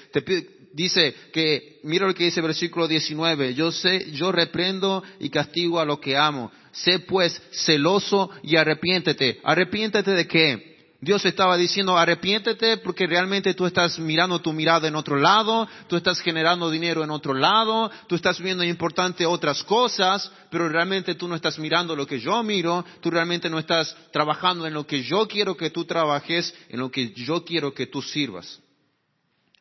[0.74, 5.80] dice que, mira lo que dice el versículo 19, yo sé, yo reprendo y castigo
[5.80, 6.52] a lo que amo.
[6.72, 9.40] Sé pues celoso y arrepiéntete.
[9.44, 10.70] ¿Arrepiéntete de qué?
[11.02, 15.96] Dios estaba diciendo, arrepiéntete porque realmente tú estás mirando tu mirada en otro lado, tú
[15.96, 21.30] estás generando dinero en otro lado, tú estás viendo importante otras cosas, pero realmente tú
[21.30, 25.02] no estás mirando lo que yo miro, tú realmente no estás trabajando en lo que
[25.02, 28.60] yo quiero que tú trabajes, en lo que yo quiero que tú sirvas.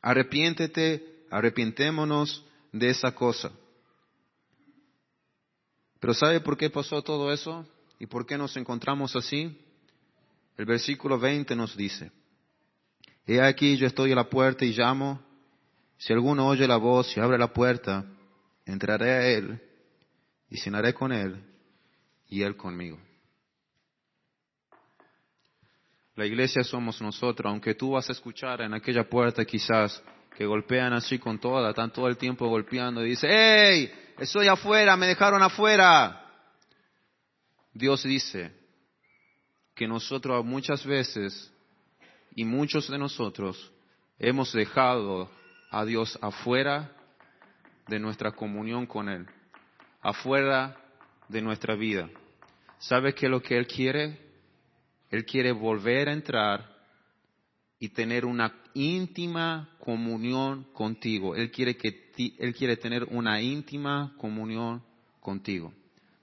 [0.02, 2.42] Arrepiéntete, arrepientémonos
[2.72, 3.52] de esa cosa.
[6.00, 7.66] Pero ¿sabe por qué pasó todo eso?
[7.98, 9.58] ¿Y por qué nos encontramos así?
[10.56, 12.10] El versículo 20 nos dice,
[13.26, 15.20] He aquí yo estoy a la puerta y llamo,
[15.96, 18.04] si alguno oye la voz y abre la puerta,
[18.64, 19.60] entraré a él
[20.48, 21.42] y cenaré con él
[22.28, 22.98] y él conmigo.
[26.14, 30.02] La iglesia somos nosotros, aunque tú vas a escuchar en aquella puerta quizás
[30.36, 33.92] que golpean así con toda, están todo el tiempo golpeando y dice, ¡Hey!
[34.18, 36.24] Estoy afuera, me dejaron afuera.
[37.72, 38.52] Dios dice,
[39.78, 41.54] que nosotros muchas veces
[42.34, 43.72] y muchos de nosotros
[44.18, 45.30] hemos dejado
[45.70, 46.90] a Dios afuera
[47.86, 49.24] de nuestra comunión con Él,
[50.02, 50.76] afuera
[51.28, 52.10] de nuestra vida.
[52.78, 54.18] ¿Sabe qué es lo que Él quiere?
[55.10, 56.77] Él quiere volver a entrar
[57.80, 61.34] y tener una íntima comunión contigo.
[61.36, 64.82] Él quiere, que él quiere tener una íntima comunión
[65.20, 65.72] contigo.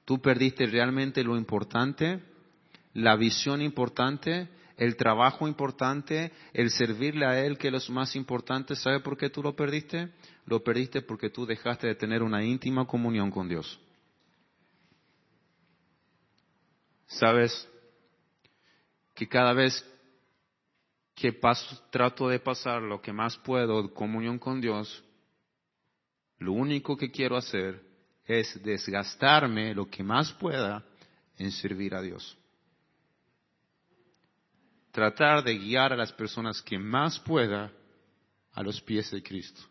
[0.04, 2.22] Tú perdiste realmente lo importante
[2.96, 4.48] la visión importante,
[4.78, 8.76] el trabajo importante, el servirle a Él, que es lo más importante.
[8.76, 10.10] ¿Sabe por qué tú lo perdiste?
[10.46, 13.80] Lo perdiste porque tú dejaste de tener una íntima comunión con Dios.
[17.08, 17.68] ¿Sabes?
[19.14, 19.86] Que cada vez
[21.16, 25.04] que paso, trato de pasar lo que más puedo, comunión con Dios,
[26.38, 27.82] lo único que quiero hacer
[28.26, 30.84] es desgastarme lo que más pueda
[31.38, 32.38] en servir a Dios
[34.96, 37.70] tratar de guiar a las personas que más pueda
[38.54, 39.62] a los pies de Cristo.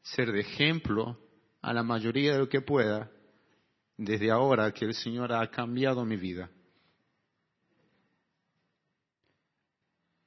[0.00, 1.18] Ser de ejemplo
[1.60, 3.10] a la mayoría de lo que pueda
[3.96, 6.48] desde ahora que el Señor ha cambiado mi vida.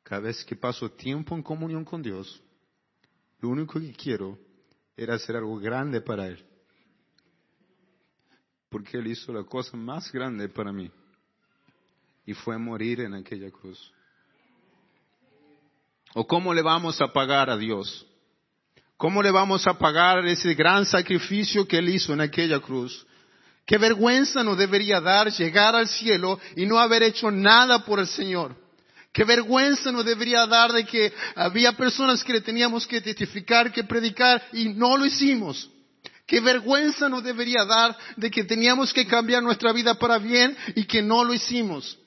[0.03, 2.41] Cada vez que paso tiempo en comunión con Dios,
[3.39, 4.37] lo único que quiero
[4.95, 6.45] era hacer algo grande para Él.
[8.69, 10.91] Porque Él hizo la cosa más grande para mí
[12.25, 13.91] y fue morir en aquella cruz.
[16.13, 18.05] ¿O cómo le vamos a pagar a Dios?
[18.97, 23.05] ¿Cómo le vamos a pagar ese gran sacrificio que Él hizo en aquella cruz?
[23.65, 28.07] Qué vergüenza nos debería dar llegar al cielo y no haber hecho nada por el
[28.07, 28.62] Señor.
[29.13, 33.83] Qué vergüenza nos debería dar de que había personas que le teníamos que testificar, que
[33.83, 35.69] predicar y no lo hicimos.
[36.25, 40.85] Qué vergüenza nos debería dar de que teníamos que cambiar nuestra vida para bien y
[40.85, 41.99] que no lo hicimos.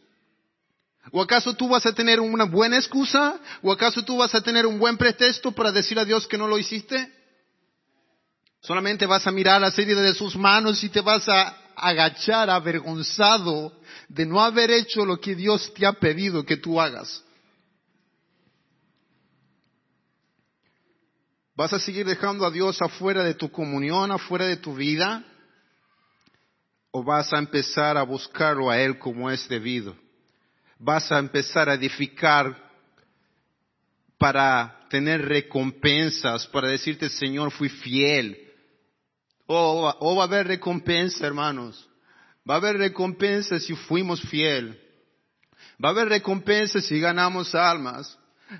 [1.12, 3.38] ¿O acaso tú vas a tener una buena excusa?
[3.62, 6.48] ¿O acaso tú vas a tener un buen pretexto para decir a Dios que no
[6.48, 7.12] lo hiciste?
[8.62, 13.72] Solamente vas a mirar la serie de sus manos y te vas a agachar avergonzado
[14.09, 17.22] de no haber hecho lo que Dios te ha pedido que tú hagas.
[21.54, 25.24] ¿Vas a seguir dejando a Dios afuera de tu comunión, afuera de tu vida?
[26.90, 29.96] ¿O vas a empezar a buscarlo a Él como es debido?
[30.78, 32.64] vas a empezar a edificar
[34.18, 38.42] para tener recompensas, para decirte, Señor, fui fiel.
[39.46, 41.88] O, va a haber recompensa, hermanos.
[42.49, 44.78] Va a haber recompensa si fuimos fiel.
[45.82, 48.16] Va a haber recompensa si ganamos almas.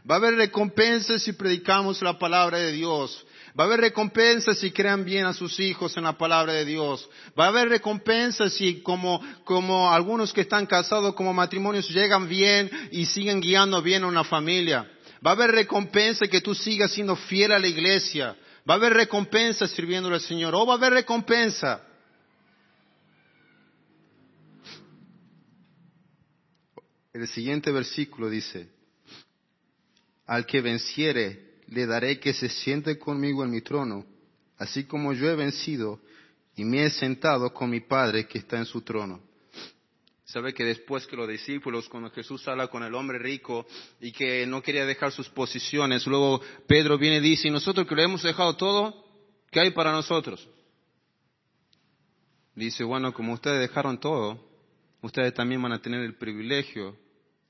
[0.09, 3.25] Va a haber recompensa si predicamos la palabra de Dios.
[3.59, 7.09] Va a haber recompensa si crean bien a sus hijos en la palabra de Dios.
[7.39, 12.69] Va a haber recompensa si como, como algunos que están casados como matrimonios llegan bien
[12.91, 14.91] y siguen guiando bien a una familia.
[15.25, 18.37] Va a haber recompensa que tú sigas siendo fiel a la iglesia.
[18.69, 20.55] Va a haber recompensa sirviendo al Señor.
[20.55, 21.81] O va a haber recompensa.
[27.17, 28.69] El siguiente versículo dice,
[30.27, 34.05] al que venciere, le daré que se siente conmigo en mi trono,
[34.59, 35.99] así como yo he vencido
[36.57, 39.23] y me he sentado con mi Padre que está en su trono.
[40.27, 43.65] Sabe que después que los discípulos, cuando Jesús habla con el hombre rico
[43.99, 47.95] y que no quería dejar sus posiciones, luego Pedro viene y dice, ¿y nosotros que
[47.95, 49.07] lo hemos dejado todo?
[49.51, 50.47] ¿Qué hay para nosotros?
[52.55, 54.39] Dice, bueno, como ustedes dejaron todo,
[55.01, 57.06] ustedes también van a tener el privilegio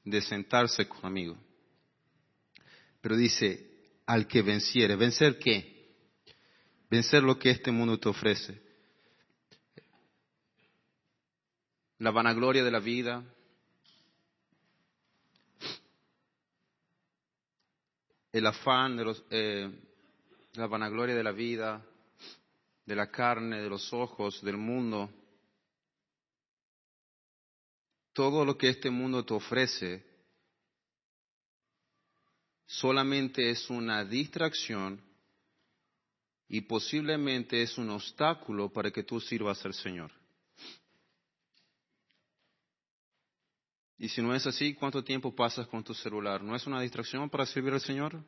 [0.06, 1.36] de sentarse conmigo.
[3.00, 4.96] Pero dice, al que venciere.
[4.96, 5.94] ¿Vencer qué?
[6.88, 8.62] Vencer lo que este mundo te ofrece.
[11.98, 13.24] La vanagloria de la vida.
[18.32, 19.70] El afán de los, eh,
[20.54, 21.84] la vanagloria de la vida,
[22.84, 25.10] de la carne, de los ojos, del mundo.
[28.16, 30.02] Todo lo que este mundo te ofrece
[32.64, 34.98] solamente es una distracción
[36.48, 40.10] y posiblemente es un obstáculo para que tú sirvas al Señor.
[43.98, 46.42] Y si no es así, ¿cuánto tiempo pasas con tu celular?
[46.42, 48.24] ¿No es una distracción para servir al Señor?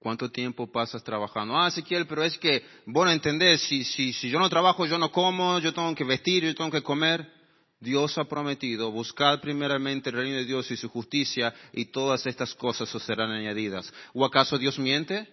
[0.00, 1.56] ¿Cuánto tiempo pasas trabajando?
[1.56, 5.10] Ah, Ezequiel, pero es que, bueno, entendés, si, si, si yo no trabajo, yo no
[5.10, 7.38] como, yo tengo que vestir, yo tengo que comer.
[7.80, 12.54] Dios ha prometido, buscad primeramente el reino de Dios y su justicia y todas estas
[12.54, 13.92] cosas os serán añadidas.
[14.14, 15.28] ¿O acaso Dios miente?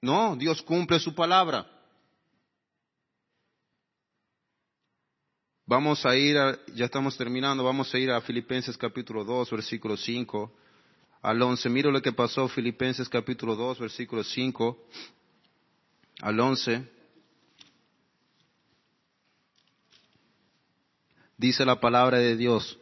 [0.00, 1.66] No, Dios cumple su palabra.
[5.66, 9.96] Vamos a ir, a, ya estamos terminando, vamos a ir a Filipenses capítulo 2, versículo
[9.98, 10.52] 5
[11.22, 11.68] al 11.
[11.68, 14.78] Mira lo que pasó Filipenses capítulo 2, versículo 5
[16.20, 16.98] al 11.
[21.38, 22.78] dice la palabra de Dios.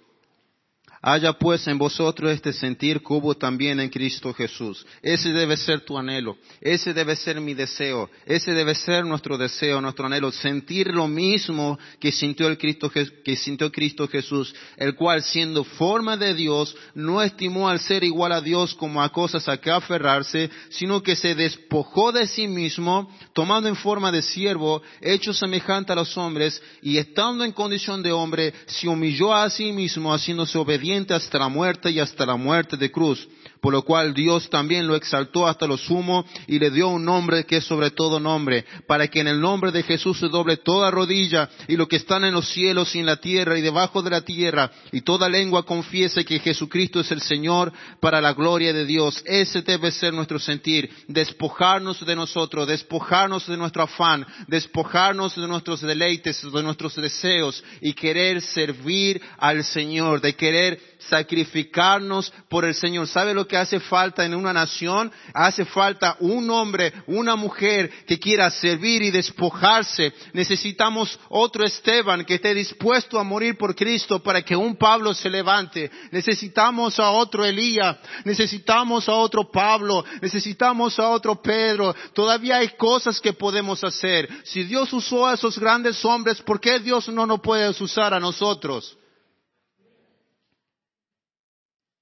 [1.08, 4.84] Haya pues en vosotros este sentir que hubo también en Cristo Jesús.
[5.00, 9.80] Ese debe ser tu anhelo, ese debe ser mi deseo, ese debe ser nuestro deseo,
[9.80, 15.22] nuestro anhelo, sentir lo mismo que sintió, el Cristo, que sintió Cristo Jesús, el cual
[15.22, 19.58] siendo forma de Dios, no estimó al ser igual a Dios como a cosas a
[19.58, 25.32] que aferrarse, sino que se despojó de sí mismo, tomando en forma de siervo, hecho
[25.32, 30.12] semejante a los hombres, y estando en condición de hombre, se humilló a sí mismo,
[30.12, 33.28] haciéndose obediente hasta la muerte y hasta la muerte de cruz
[33.60, 37.44] por lo cual Dios también lo exaltó hasta lo sumo y le dio un nombre
[37.44, 40.90] que es sobre todo nombre, para que en el nombre de Jesús se doble toda
[40.90, 44.10] rodilla y lo que están en los cielos y en la tierra y debajo de
[44.10, 48.86] la tierra, y toda lengua confiese que Jesucristo es el Señor para la gloria de
[48.86, 49.22] Dios.
[49.24, 55.80] Ese debe ser nuestro sentir, despojarnos de nosotros, despojarnos de nuestro afán, despojarnos de nuestros
[55.80, 63.06] deleites, de nuestros deseos y querer servir al Señor, de querer sacrificarnos por el Señor.
[63.08, 65.12] ¿Sabe lo que hace falta en una nación?
[65.34, 70.12] Hace falta un hombre, una mujer que quiera servir y despojarse.
[70.32, 75.30] Necesitamos otro Esteban que esté dispuesto a morir por Cristo para que un Pablo se
[75.30, 75.90] levante.
[76.10, 77.96] Necesitamos a otro Elías.
[78.24, 80.04] Necesitamos a otro Pablo.
[80.20, 81.94] Necesitamos a otro Pedro.
[82.12, 84.28] Todavía hay cosas que podemos hacer.
[84.44, 88.20] Si Dios usó a esos grandes hombres, ¿por qué Dios no nos puede usar a
[88.20, 88.96] nosotros?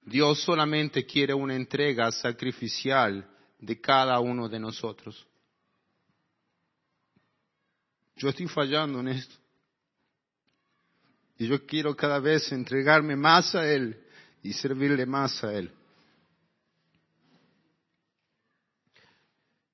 [0.05, 3.27] Dios solamente quiere una entrega sacrificial
[3.59, 5.27] de cada uno de nosotros.
[8.17, 9.35] Yo estoy fallando en esto.
[11.39, 13.99] Y yo quiero cada vez entregarme más a Él
[14.43, 15.73] y servirle más a Él.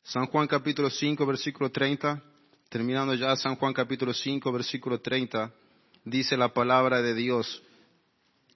[0.03, 2.23] San Juan capítulo 5, versículo 30,
[2.69, 5.53] terminando ya San Juan capítulo 5, versículo 30,
[6.05, 7.63] dice la palabra de Dios.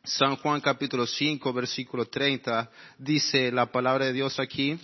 [0.07, 4.79] San Juan capítulo 5, versículo 30, dice la palabra de Dios aquí,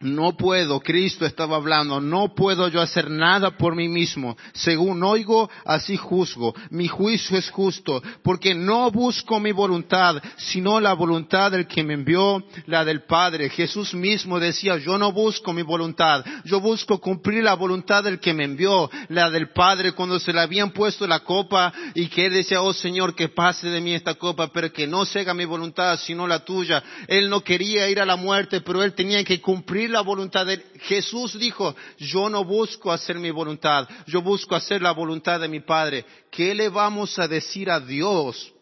[0.00, 4.34] no puedo, Cristo estaba hablando, no puedo yo hacer nada por mí mismo.
[4.54, 6.54] Según oigo, así juzgo.
[6.70, 11.92] Mi juicio es justo, porque no busco mi voluntad, sino la voluntad del que me
[11.92, 13.50] envió, la del Padre.
[13.50, 18.32] Jesús mismo decía, yo no busco mi voluntad, yo busco cumplir la voluntad del que
[18.32, 22.32] me envió, la del Padre, cuando se le habían puesto la copa y que él
[22.32, 25.44] decía, oh Señor, que pase de mí esta copa, pero que no se haga mi
[25.44, 26.82] voluntad, sino la tuya.
[27.06, 30.58] Él no quería ir a la muerte, pero él tenía que cumplir la voluntad de
[30.80, 35.60] Jesús dijo, yo no busco hacer mi voluntad, yo busco hacer la voluntad de mi
[35.60, 36.04] Padre.
[36.30, 38.52] ¿Qué le vamos a decir a Dios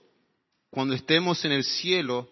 [0.70, 2.28] cuando estemos en el cielo?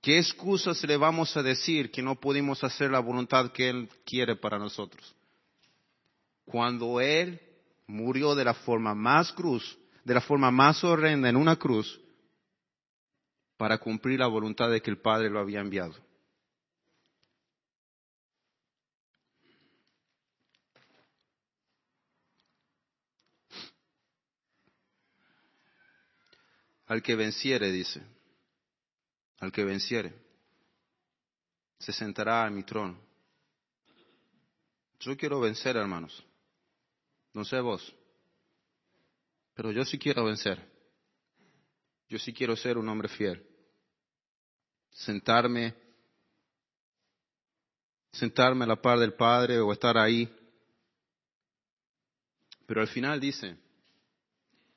[0.00, 4.36] ¿Qué excusas le vamos a decir que no pudimos hacer la voluntad que Él quiere
[4.36, 5.14] para nosotros?
[6.44, 7.40] Cuando Él
[7.86, 12.00] murió de la forma más cruz, de la forma más horrenda en una cruz,
[13.58, 15.94] para cumplir la voluntad de que el Padre lo había enviado.
[26.90, 28.02] Al que venciere, dice,
[29.38, 30.12] al que venciere,
[31.78, 33.00] se sentará en mi trono.
[34.98, 36.26] Yo quiero vencer, hermanos.
[37.32, 37.94] No sé vos,
[39.54, 40.68] pero yo sí quiero vencer.
[42.08, 43.46] Yo sí quiero ser un hombre fiel.
[44.90, 45.76] Sentarme,
[48.10, 50.28] sentarme a la par del Padre o estar ahí.
[52.66, 53.56] Pero al final dice,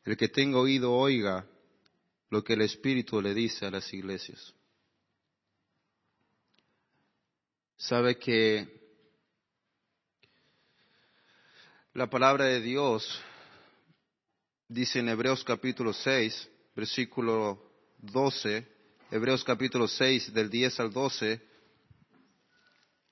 [0.05, 1.49] el que tenga oído oiga
[2.33, 4.55] lo que el Espíritu le dice a las iglesias.
[7.77, 8.67] Sabe que
[11.93, 13.21] la palabra de Dios
[14.67, 18.67] dice en Hebreos capítulo 6, versículo 12,
[19.11, 21.39] Hebreos capítulo 6 del 10 al 12,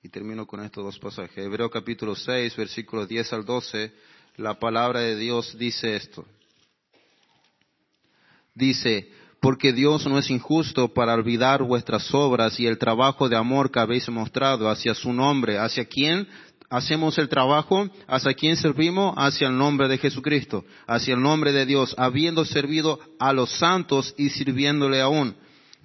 [0.02, 1.38] y termino con estos dos pasajes.
[1.38, 3.92] Hebreos capítulo 6, versículo 10 al 12,
[4.38, 6.26] la palabra de Dios dice esto
[8.54, 13.70] dice, porque Dios no es injusto para olvidar vuestras obras y el trabajo de amor
[13.70, 15.58] que habéis mostrado hacia su nombre.
[15.58, 16.28] ¿Hacia quién
[16.70, 17.88] hacemos el trabajo?
[18.06, 19.14] ¿Hacia quién servimos?
[19.16, 24.14] Hacia el nombre de Jesucristo, hacia el nombre de Dios, habiendo servido a los santos
[24.16, 25.34] y sirviéndole aún.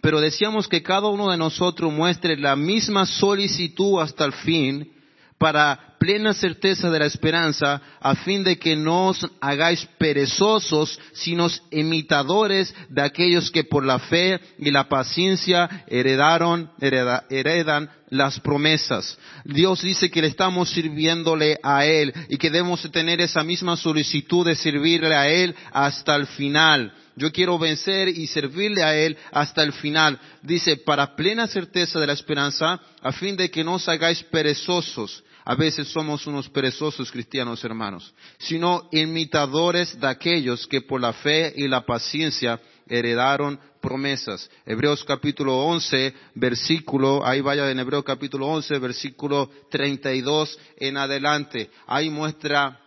[0.02, 4.92] Pero decíamos que cada uno de nosotros muestre la misma solicitud hasta el fin,
[5.38, 11.48] para plena certeza de la esperanza, a fin de que no os hagáis perezosos, sino
[11.72, 19.18] imitadores de aquellos que por la fe y la paciencia heredaron, heredan las promesas.
[19.44, 24.46] Dios dice que le estamos sirviéndole a Él y que debemos tener esa misma solicitud
[24.46, 26.94] de servirle a Él hasta el final.
[27.16, 30.20] Yo quiero vencer y servirle a Él hasta el final.
[30.44, 35.24] Dice, para plena certeza de la esperanza, a fin de que no os hagáis perezosos,
[35.50, 41.54] a veces somos unos perezosos cristianos hermanos, sino imitadores de aquellos que por la fe
[41.56, 44.50] y la paciencia heredaron promesas.
[44.66, 51.70] Hebreos capítulo 11, versículo, ahí vaya en Hebreos capítulo 11, versículo 32 en adelante.
[51.86, 52.82] Ahí muestra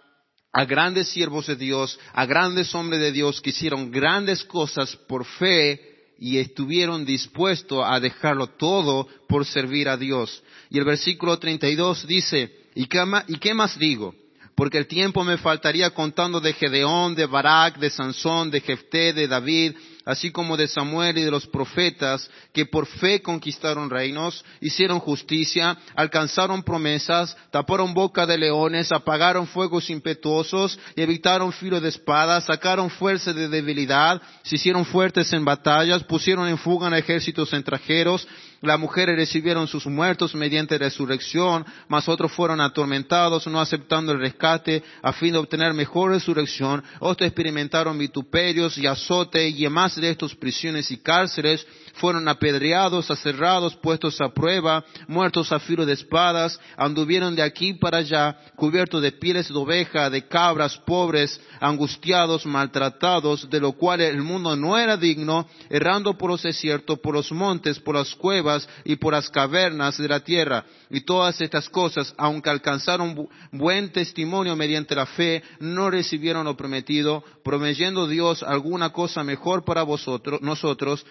[0.53, 5.25] a grandes siervos de Dios, a grandes hombres de Dios que hicieron grandes cosas por
[5.25, 5.90] fe
[6.21, 10.43] y estuvieron dispuestos a dejarlo todo por servir a Dios.
[10.69, 14.15] Y el versículo 32 dice, ¿y qué, más, ¿y qué más digo?
[14.55, 19.27] Porque el tiempo me faltaría contando de Gedeón, de Barak, de Sansón, de Jefté, de
[19.27, 19.73] David,
[20.05, 25.77] así como de Samuel y de los profetas, que por fe conquistaron reinos, hicieron justicia,
[25.95, 33.33] alcanzaron promesas, taparon boca de leones, apagaron fuegos impetuosos evitaron filo de espada, sacaron fuerza
[33.33, 38.27] de debilidad, se hicieron fuertes en batallas, pusieron en fuga en ejércitos extranjeros,
[38.63, 44.83] las mujeres recibieron sus muertos mediante resurrección, mas otros fueron atormentados, no aceptando el rescate,
[45.03, 46.83] a fin de obtener mejor resurrección.
[46.99, 53.11] Otros experimentaron vituperios y azote, y en más de estos prisiones y cárceles fueron apedreados,
[53.11, 59.03] aserrados, puestos a prueba, muertos a filo de espadas, anduvieron de aquí para allá, cubiertos
[59.03, 64.79] de pieles de oveja, de cabras, pobres, angustiados, maltratados, de lo cual el mundo no
[64.79, 69.29] era digno, errando por los desiertos, por los montes, por las cuevas y por las
[69.29, 70.65] cavernas de la tierra.
[70.91, 77.25] Y todas estas cosas, aunque alcanzaron buen testimonio mediante la fe, no recibieron lo prometido,
[77.45, 81.05] prometiendo Dios alguna cosa mejor para vosotros, nosotros,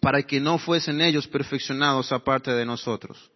[0.00, 3.30] para que no fuesen ellos perfeccionados aparte de nosotros.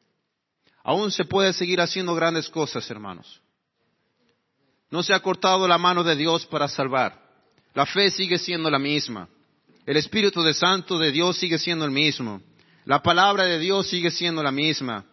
[0.82, 3.40] Aún se puede seguir haciendo grandes cosas, hermanos.
[4.90, 7.20] No se ha cortado la mano de Dios para salvar.
[7.74, 9.28] La fe sigue siendo la misma.
[9.84, 12.40] El Espíritu Santo de Dios sigue siendo el mismo.
[12.84, 15.04] La palabra de Dios sigue siendo la misma.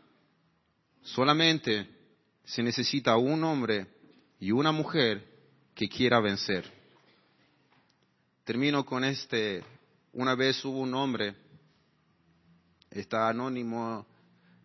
[1.04, 1.90] Solamente
[2.44, 3.88] se necesita un hombre
[4.40, 5.26] y una mujer
[5.76, 6.72] que quiera vencer.
[8.44, 9.64] Termino con este.
[10.14, 11.36] Una vez hubo un hombre,
[12.92, 14.06] está anónimo,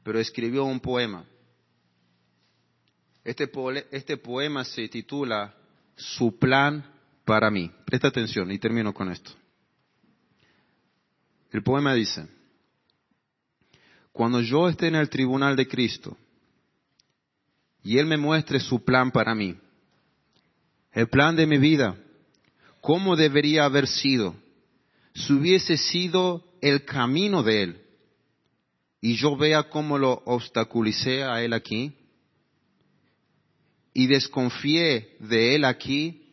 [0.03, 1.25] pero escribió un poema.
[3.25, 3.51] Este,
[3.91, 5.55] este poema se titula
[5.97, 6.85] Su plan
[7.25, 7.71] para mí.
[7.87, 9.33] Presta atención y termino con esto.
[11.51, 12.29] El poema dice,
[14.13, 16.17] cuando yo esté en el tribunal de Cristo
[17.83, 19.57] y Él me muestre su plan para mí,
[20.93, 21.97] el plan de mi vida,
[22.83, 24.35] cómo debería haber sido,
[25.19, 27.83] si hubiese sido el camino de Él,
[29.01, 31.95] y yo vea cómo lo obstaculicé a Él aquí,
[33.95, 36.25] y desconfié de Él aquí,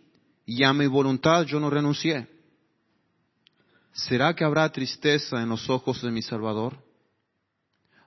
[0.45, 2.27] y a mi voluntad yo no renuncié.
[3.93, 6.77] ¿Será que habrá tristeza en los ojos de mi Salvador?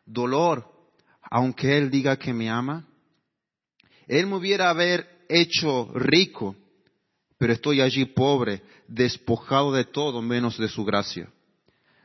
[0.04, 0.70] ¿Dolor,
[1.22, 2.86] aunque Él diga que me ama?
[4.06, 6.54] Él me hubiera haber hecho rico,
[7.38, 11.30] pero estoy allí pobre, despojado de todo menos de su gracia.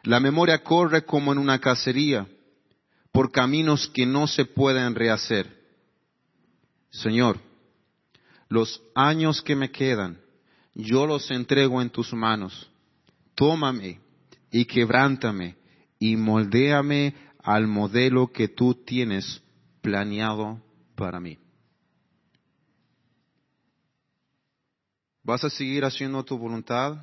[0.03, 2.27] La memoria corre como en una cacería,
[3.11, 5.61] por caminos que no se pueden rehacer.
[6.89, 7.39] Señor,
[8.49, 10.19] los años que me quedan,
[10.75, 12.69] yo los entrego en tus manos
[13.35, 13.99] tómame
[14.51, 15.55] y quebrántame
[15.99, 19.41] y moldéame al modelo que tú tienes
[19.81, 20.61] planeado
[20.95, 21.37] para mí.
[25.23, 26.97] ¿Vas a seguir haciendo tu voluntad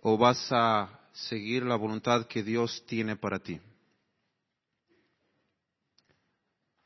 [0.00, 3.60] o vas a seguir la voluntad que Dios tiene para ti?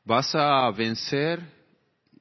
[0.03, 1.43] ¿Vas a vencer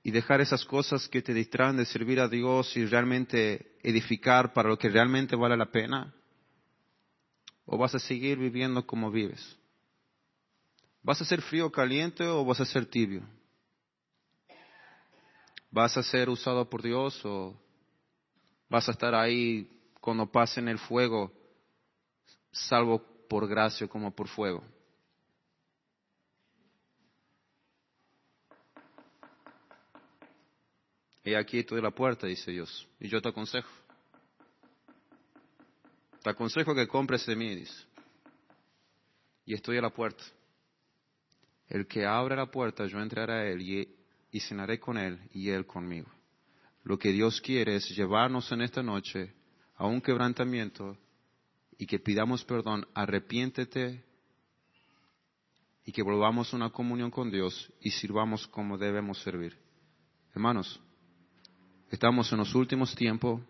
[0.02, 4.68] y dejar esas cosas que te distraen de servir a Dios y realmente edificar para
[4.68, 6.14] lo que realmente vale la pena?
[7.64, 9.56] ¿O vas a seguir viviendo como vives?
[11.02, 13.22] ¿Vas a ser frío o caliente o vas a ser tibio?
[15.74, 17.52] ¿Vas a ser usado por Dios o
[18.68, 19.68] vas a estar ahí
[20.00, 21.32] cuando pase en el fuego,
[22.52, 24.62] salvo por gracia como por fuego?
[31.24, 33.68] Y aquí estoy la puerta, dice Dios, y yo te aconsejo.
[36.22, 37.84] Te aconsejo que compres de mí, dice.
[39.44, 40.22] Y estoy a la puerta.
[41.68, 43.93] El que abre la puerta, yo entraré a él y,
[44.34, 46.10] y cenaré con él y él conmigo.
[46.82, 49.32] Lo que Dios quiere es llevarnos en esta noche
[49.76, 50.98] a un quebrantamiento
[51.78, 54.04] y que pidamos perdón, arrepiéntete
[55.84, 59.56] y que volvamos a una comunión con Dios y sirvamos como debemos servir.
[60.34, 60.80] Hermanos,
[61.94, 63.40] Estamos en los últimos tiempos.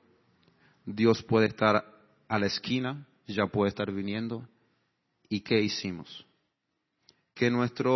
[0.85, 1.83] Dios puede estar
[2.29, 4.47] a la esquina, ya puede estar viniendo.
[5.31, 6.27] ¿Y qué hicimos?
[7.35, 7.89] Que nuestra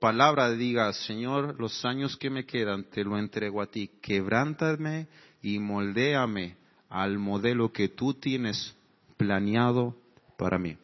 [0.00, 3.90] palabra diga, Señor, los años que me quedan te lo entrego a ti.
[4.00, 5.08] Quebrántame
[5.42, 6.56] y moldéame
[6.88, 8.76] al modelo que tú tienes
[9.16, 9.96] planeado
[10.36, 10.76] para mí.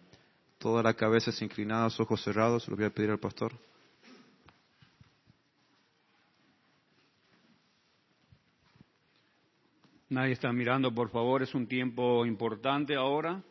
[0.58, 3.52] Toda la cabeza es inclinada, ojos cerrados, lo voy a pedir al pastor.
[10.08, 13.42] Nadie está mirando, por favor, es un tiempo importante ahora,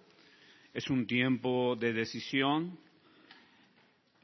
[0.74, 2.78] es un tiempo de decisión,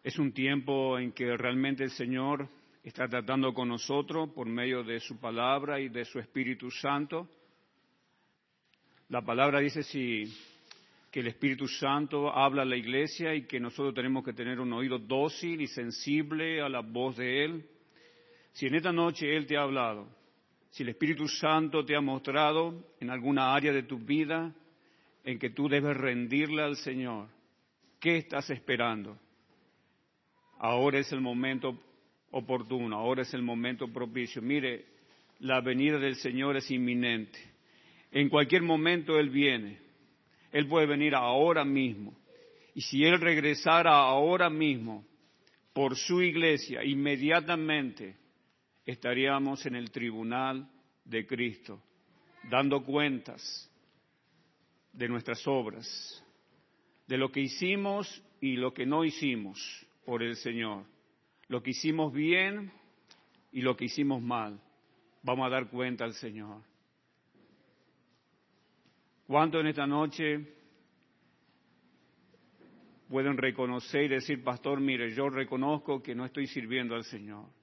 [0.07, 2.47] es un tiempo en que realmente el Señor
[2.81, 7.27] está tratando con nosotros por medio de su palabra y de su Espíritu Santo.
[9.09, 10.33] La palabra dice si,
[11.11, 14.71] que el Espíritu Santo habla a la iglesia y que nosotros tenemos que tener un
[14.71, 17.65] oído dócil y sensible a la voz de Él.
[18.53, 20.07] Si en esta noche Él te ha hablado,
[20.69, 24.55] si el Espíritu Santo te ha mostrado en alguna área de tu vida
[25.25, 27.27] en que tú debes rendirle al Señor,
[27.99, 29.19] ¿qué estás esperando?
[30.59, 31.77] Ahora es el momento
[32.31, 34.41] oportuno, ahora es el momento propicio.
[34.41, 34.85] Mire,
[35.39, 37.39] la venida del Señor es inminente.
[38.11, 39.79] En cualquier momento Él viene.
[40.51, 42.15] Él puede venir ahora mismo.
[42.73, 45.05] Y si Él regresara ahora mismo
[45.73, 48.15] por su iglesia, inmediatamente
[48.85, 50.67] estaríamos en el tribunal
[51.05, 51.81] de Cristo,
[52.49, 53.69] dando cuentas
[54.93, 56.23] de nuestras obras,
[57.07, 60.85] de lo que hicimos y lo que no hicimos por el Señor,
[61.49, 62.71] lo que hicimos bien
[63.51, 64.57] y lo que hicimos mal.
[65.21, 66.61] Vamos a dar cuenta al Señor.
[69.27, 70.47] ¿Cuánto en esta noche
[73.09, 77.57] pueden reconocer y decir, pastor, mire, yo reconozco que no estoy sirviendo al Señor?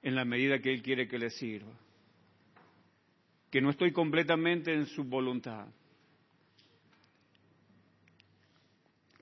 [0.00, 1.72] en la medida que Él quiere que le sirva.
[3.50, 5.66] Que no estoy completamente en su voluntad.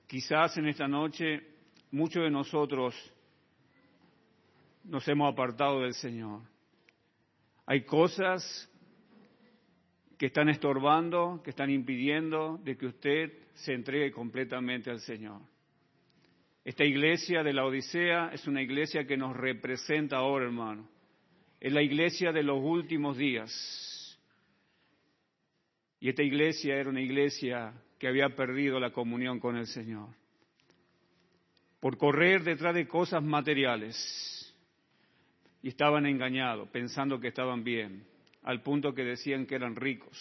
[0.05, 1.56] Quizás en esta noche
[1.91, 2.95] muchos de nosotros
[4.83, 6.41] nos hemos apartado del Señor.
[7.65, 8.69] Hay cosas
[10.17, 15.41] que están estorbando, que están impidiendo de que usted se entregue completamente al Señor.
[16.63, 20.89] Esta iglesia de la Odisea es una iglesia que nos representa ahora, hermano.
[21.59, 24.19] Es la iglesia de los últimos días.
[25.99, 30.09] Y esta iglesia era una iglesia que había perdido la comunión con el Señor.
[31.79, 33.95] Por correr detrás de cosas materiales.
[35.61, 38.05] Y estaban engañados, pensando que estaban bien
[38.47, 40.17] al punto que decían que eran ricos,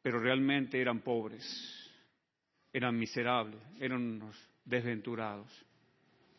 [0.00, 1.44] pero realmente eran pobres,
[2.72, 5.50] eran miserables, eran unos desventurados.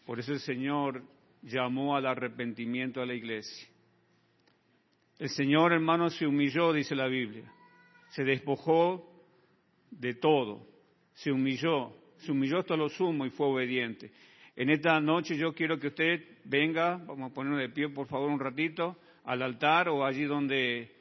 [0.08, 1.04] Por eso el Señor
[1.44, 3.68] llamó al arrepentimiento a la iglesia.
[5.20, 7.46] El Señor, hermano, se humilló, dice la Biblia,
[8.10, 9.08] se despojó
[9.92, 10.66] de todo,
[11.14, 14.12] se humilló, se humilló hasta lo sumo y fue obediente.
[14.56, 18.30] En esta noche yo quiero que usted venga, vamos a ponernos de pie por favor
[18.30, 20.92] un ratito, al altar o allí donde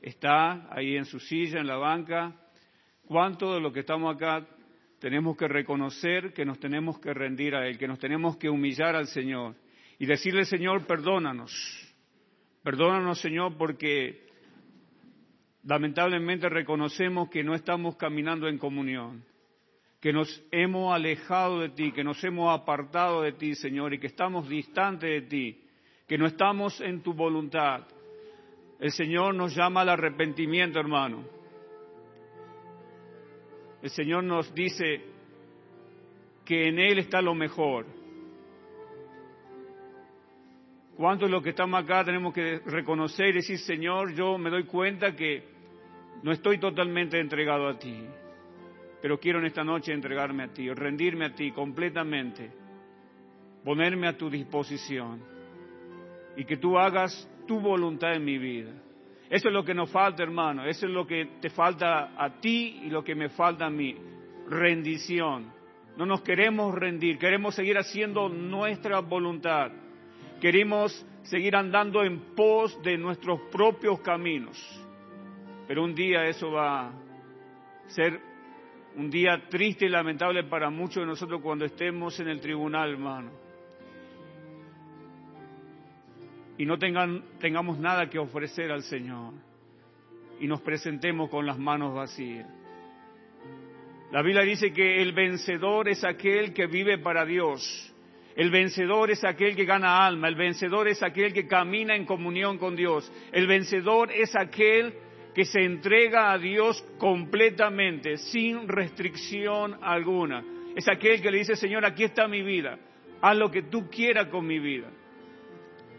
[0.00, 2.34] está, ahí en su silla, en la banca.
[3.06, 4.46] ¿Cuánto de lo que estamos acá
[4.98, 8.96] tenemos que reconocer que nos tenemos que rendir a Él, que nos tenemos que humillar
[8.96, 9.54] al Señor
[9.98, 11.52] y decirle, Señor, perdónanos.
[12.62, 14.26] Perdónanos, Señor, porque
[15.64, 19.24] lamentablemente reconocemos que no estamos caminando en comunión,
[20.04, 24.08] que nos hemos alejado de ti, que nos hemos apartado de ti, Señor, y que
[24.08, 25.60] estamos distantes de ti
[26.06, 27.86] que no estamos en tu voluntad.
[28.78, 31.24] El Señor nos llama al arrepentimiento, hermano.
[33.80, 35.06] El Señor nos dice
[36.44, 37.86] que en Él está lo mejor.
[40.98, 44.64] ¿Cuántos de los que estamos acá tenemos que reconocer y decir, Señor, yo me doy
[44.64, 45.44] cuenta que
[46.22, 48.06] no estoy totalmente entregado a ti,
[49.04, 52.50] pero quiero en esta noche entregarme a ti, rendirme a ti completamente,
[53.62, 55.20] ponerme a tu disposición?
[56.38, 58.72] y que tú hagas tu voluntad en mi vida.
[59.28, 60.64] Eso es lo que nos falta, hermano.
[60.64, 63.94] Eso es lo que te falta a ti y lo que me falta a mí.
[64.48, 65.52] Rendición.
[65.98, 69.70] No nos queremos rendir, queremos seguir haciendo nuestra voluntad.
[70.40, 74.58] Queremos seguir andando en pos de nuestros propios caminos.
[75.68, 76.92] Pero un día eso va a
[77.88, 78.33] ser
[78.96, 83.44] un día triste y lamentable para muchos de nosotros cuando estemos en el tribunal, hermano
[86.56, 89.34] y no tengamos nada que ofrecer al Señor
[90.40, 92.46] y nos presentemos con las manos vacías.
[94.12, 97.92] La Biblia dice que el vencedor es aquel que vive para Dios.
[98.36, 102.58] El vencedor es aquel que gana alma, el vencedor es aquel que camina en comunión
[102.58, 104.94] con Dios, el vencedor es aquel
[105.34, 110.44] que se entrega a Dios completamente, sin restricción alguna.
[110.76, 112.78] Es aquel que le dice, Señor, aquí está mi vida,
[113.20, 114.88] haz lo que tú quieras con mi vida.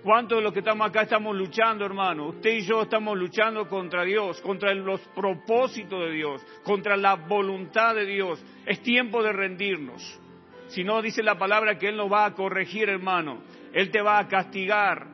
[0.05, 2.27] ¿Cuántos de los que estamos acá estamos luchando, hermano?
[2.27, 7.95] Usted y yo estamos luchando contra Dios, contra los propósitos de Dios, contra la voluntad
[7.95, 8.39] de Dios.
[8.67, 10.19] Es tiempo de rendirnos.
[10.67, 13.39] Si no, dice la palabra que Él nos va a corregir, hermano.
[13.73, 15.07] Él te va a castigar.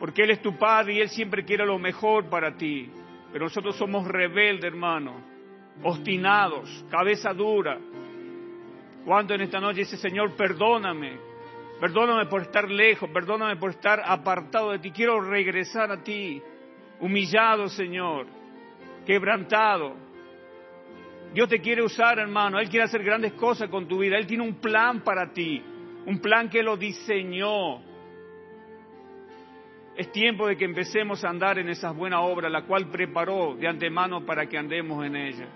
[0.00, 2.90] Porque Él es tu Padre y Él siempre quiere lo mejor para ti.
[3.30, 5.20] Pero nosotros somos rebeldes, hermano.
[5.82, 7.78] Obstinados, cabeza dura.
[9.04, 11.18] ¿Cuánto en esta noche dice, Señor, perdóname?
[11.80, 14.90] Perdóname por estar lejos, perdóname por estar apartado de ti.
[14.90, 16.42] Quiero regresar a ti,
[16.98, 18.26] humillado, Señor,
[19.06, 19.94] quebrantado.
[21.32, 22.58] Dios te quiere usar, hermano.
[22.58, 24.16] Él quiere hacer grandes cosas con tu vida.
[24.16, 25.62] Él tiene un plan para ti,
[26.06, 27.89] un plan que lo diseñó.
[29.96, 33.68] Es tiempo de que empecemos a andar en esas buenas obras, la cual preparó de
[33.68, 35.46] antemano para que andemos en ella.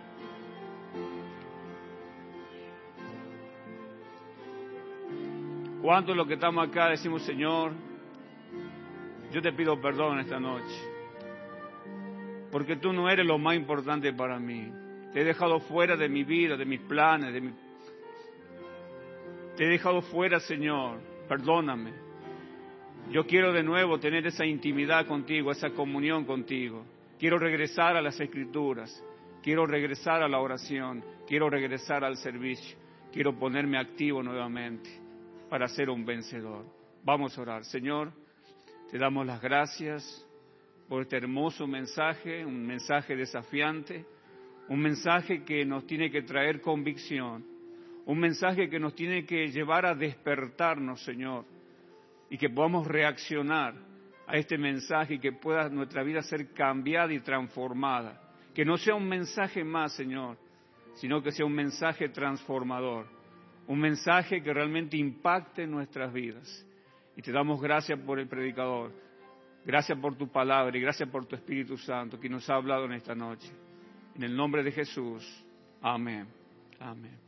[5.80, 7.72] ¿Cuántos los que estamos acá decimos, Señor,
[9.30, 10.74] yo te pido perdón esta noche?
[12.50, 14.72] Porque tú no eres lo más importante para mí.
[15.12, 17.52] Te he dejado fuera de mi vida, de mis planes, de mi...
[19.56, 21.00] Te he dejado fuera, Señor.
[21.28, 22.03] Perdóname.
[23.10, 26.84] Yo quiero de nuevo tener esa intimidad contigo, esa comunión contigo.
[27.18, 29.02] Quiero regresar a las escrituras.
[29.42, 31.04] Quiero regresar a la oración.
[31.26, 32.76] Quiero regresar al servicio.
[33.12, 34.90] Quiero ponerme activo nuevamente
[35.48, 36.64] para ser un vencedor.
[37.04, 37.64] Vamos a orar.
[37.64, 38.10] Señor,
[38.90, 40.26] te damos las gracias
[40.88, 44.04] por este hermoso mensaje, un mensaje desafiante,
[44.68, 47.44] un mensaje que nos tiene que traer convicción,
[48.06, 51.44] un mensaje que nos tiene que llevar a despertarnos, Señor,
[52.30, 53.74] y que podamos reaccionar
[54.26, 58.20] a este mensaje y que pueda nuestra vida ser cambiada y transformada.
[58.54, 60.36] Que no sea un mensaje más, Señor,
[60.94, 63.06] sino que sea un mensaje transformador,
[63.66, 66.66] un mensaje que realmente impacte nuestras vidas.
[67.16, 68.92] Y te damos gracias por el predicador,
[69.64, 72.92] gracias por tu palabra y gracias por tu Espíritu Santo que nos ha hablado en
[72.92, 73.50] esta noche.
[74.14, 75.24] En el nombre de Jesús,
[75.80, 76.28] amén.
[76.80, 77.23] Amén.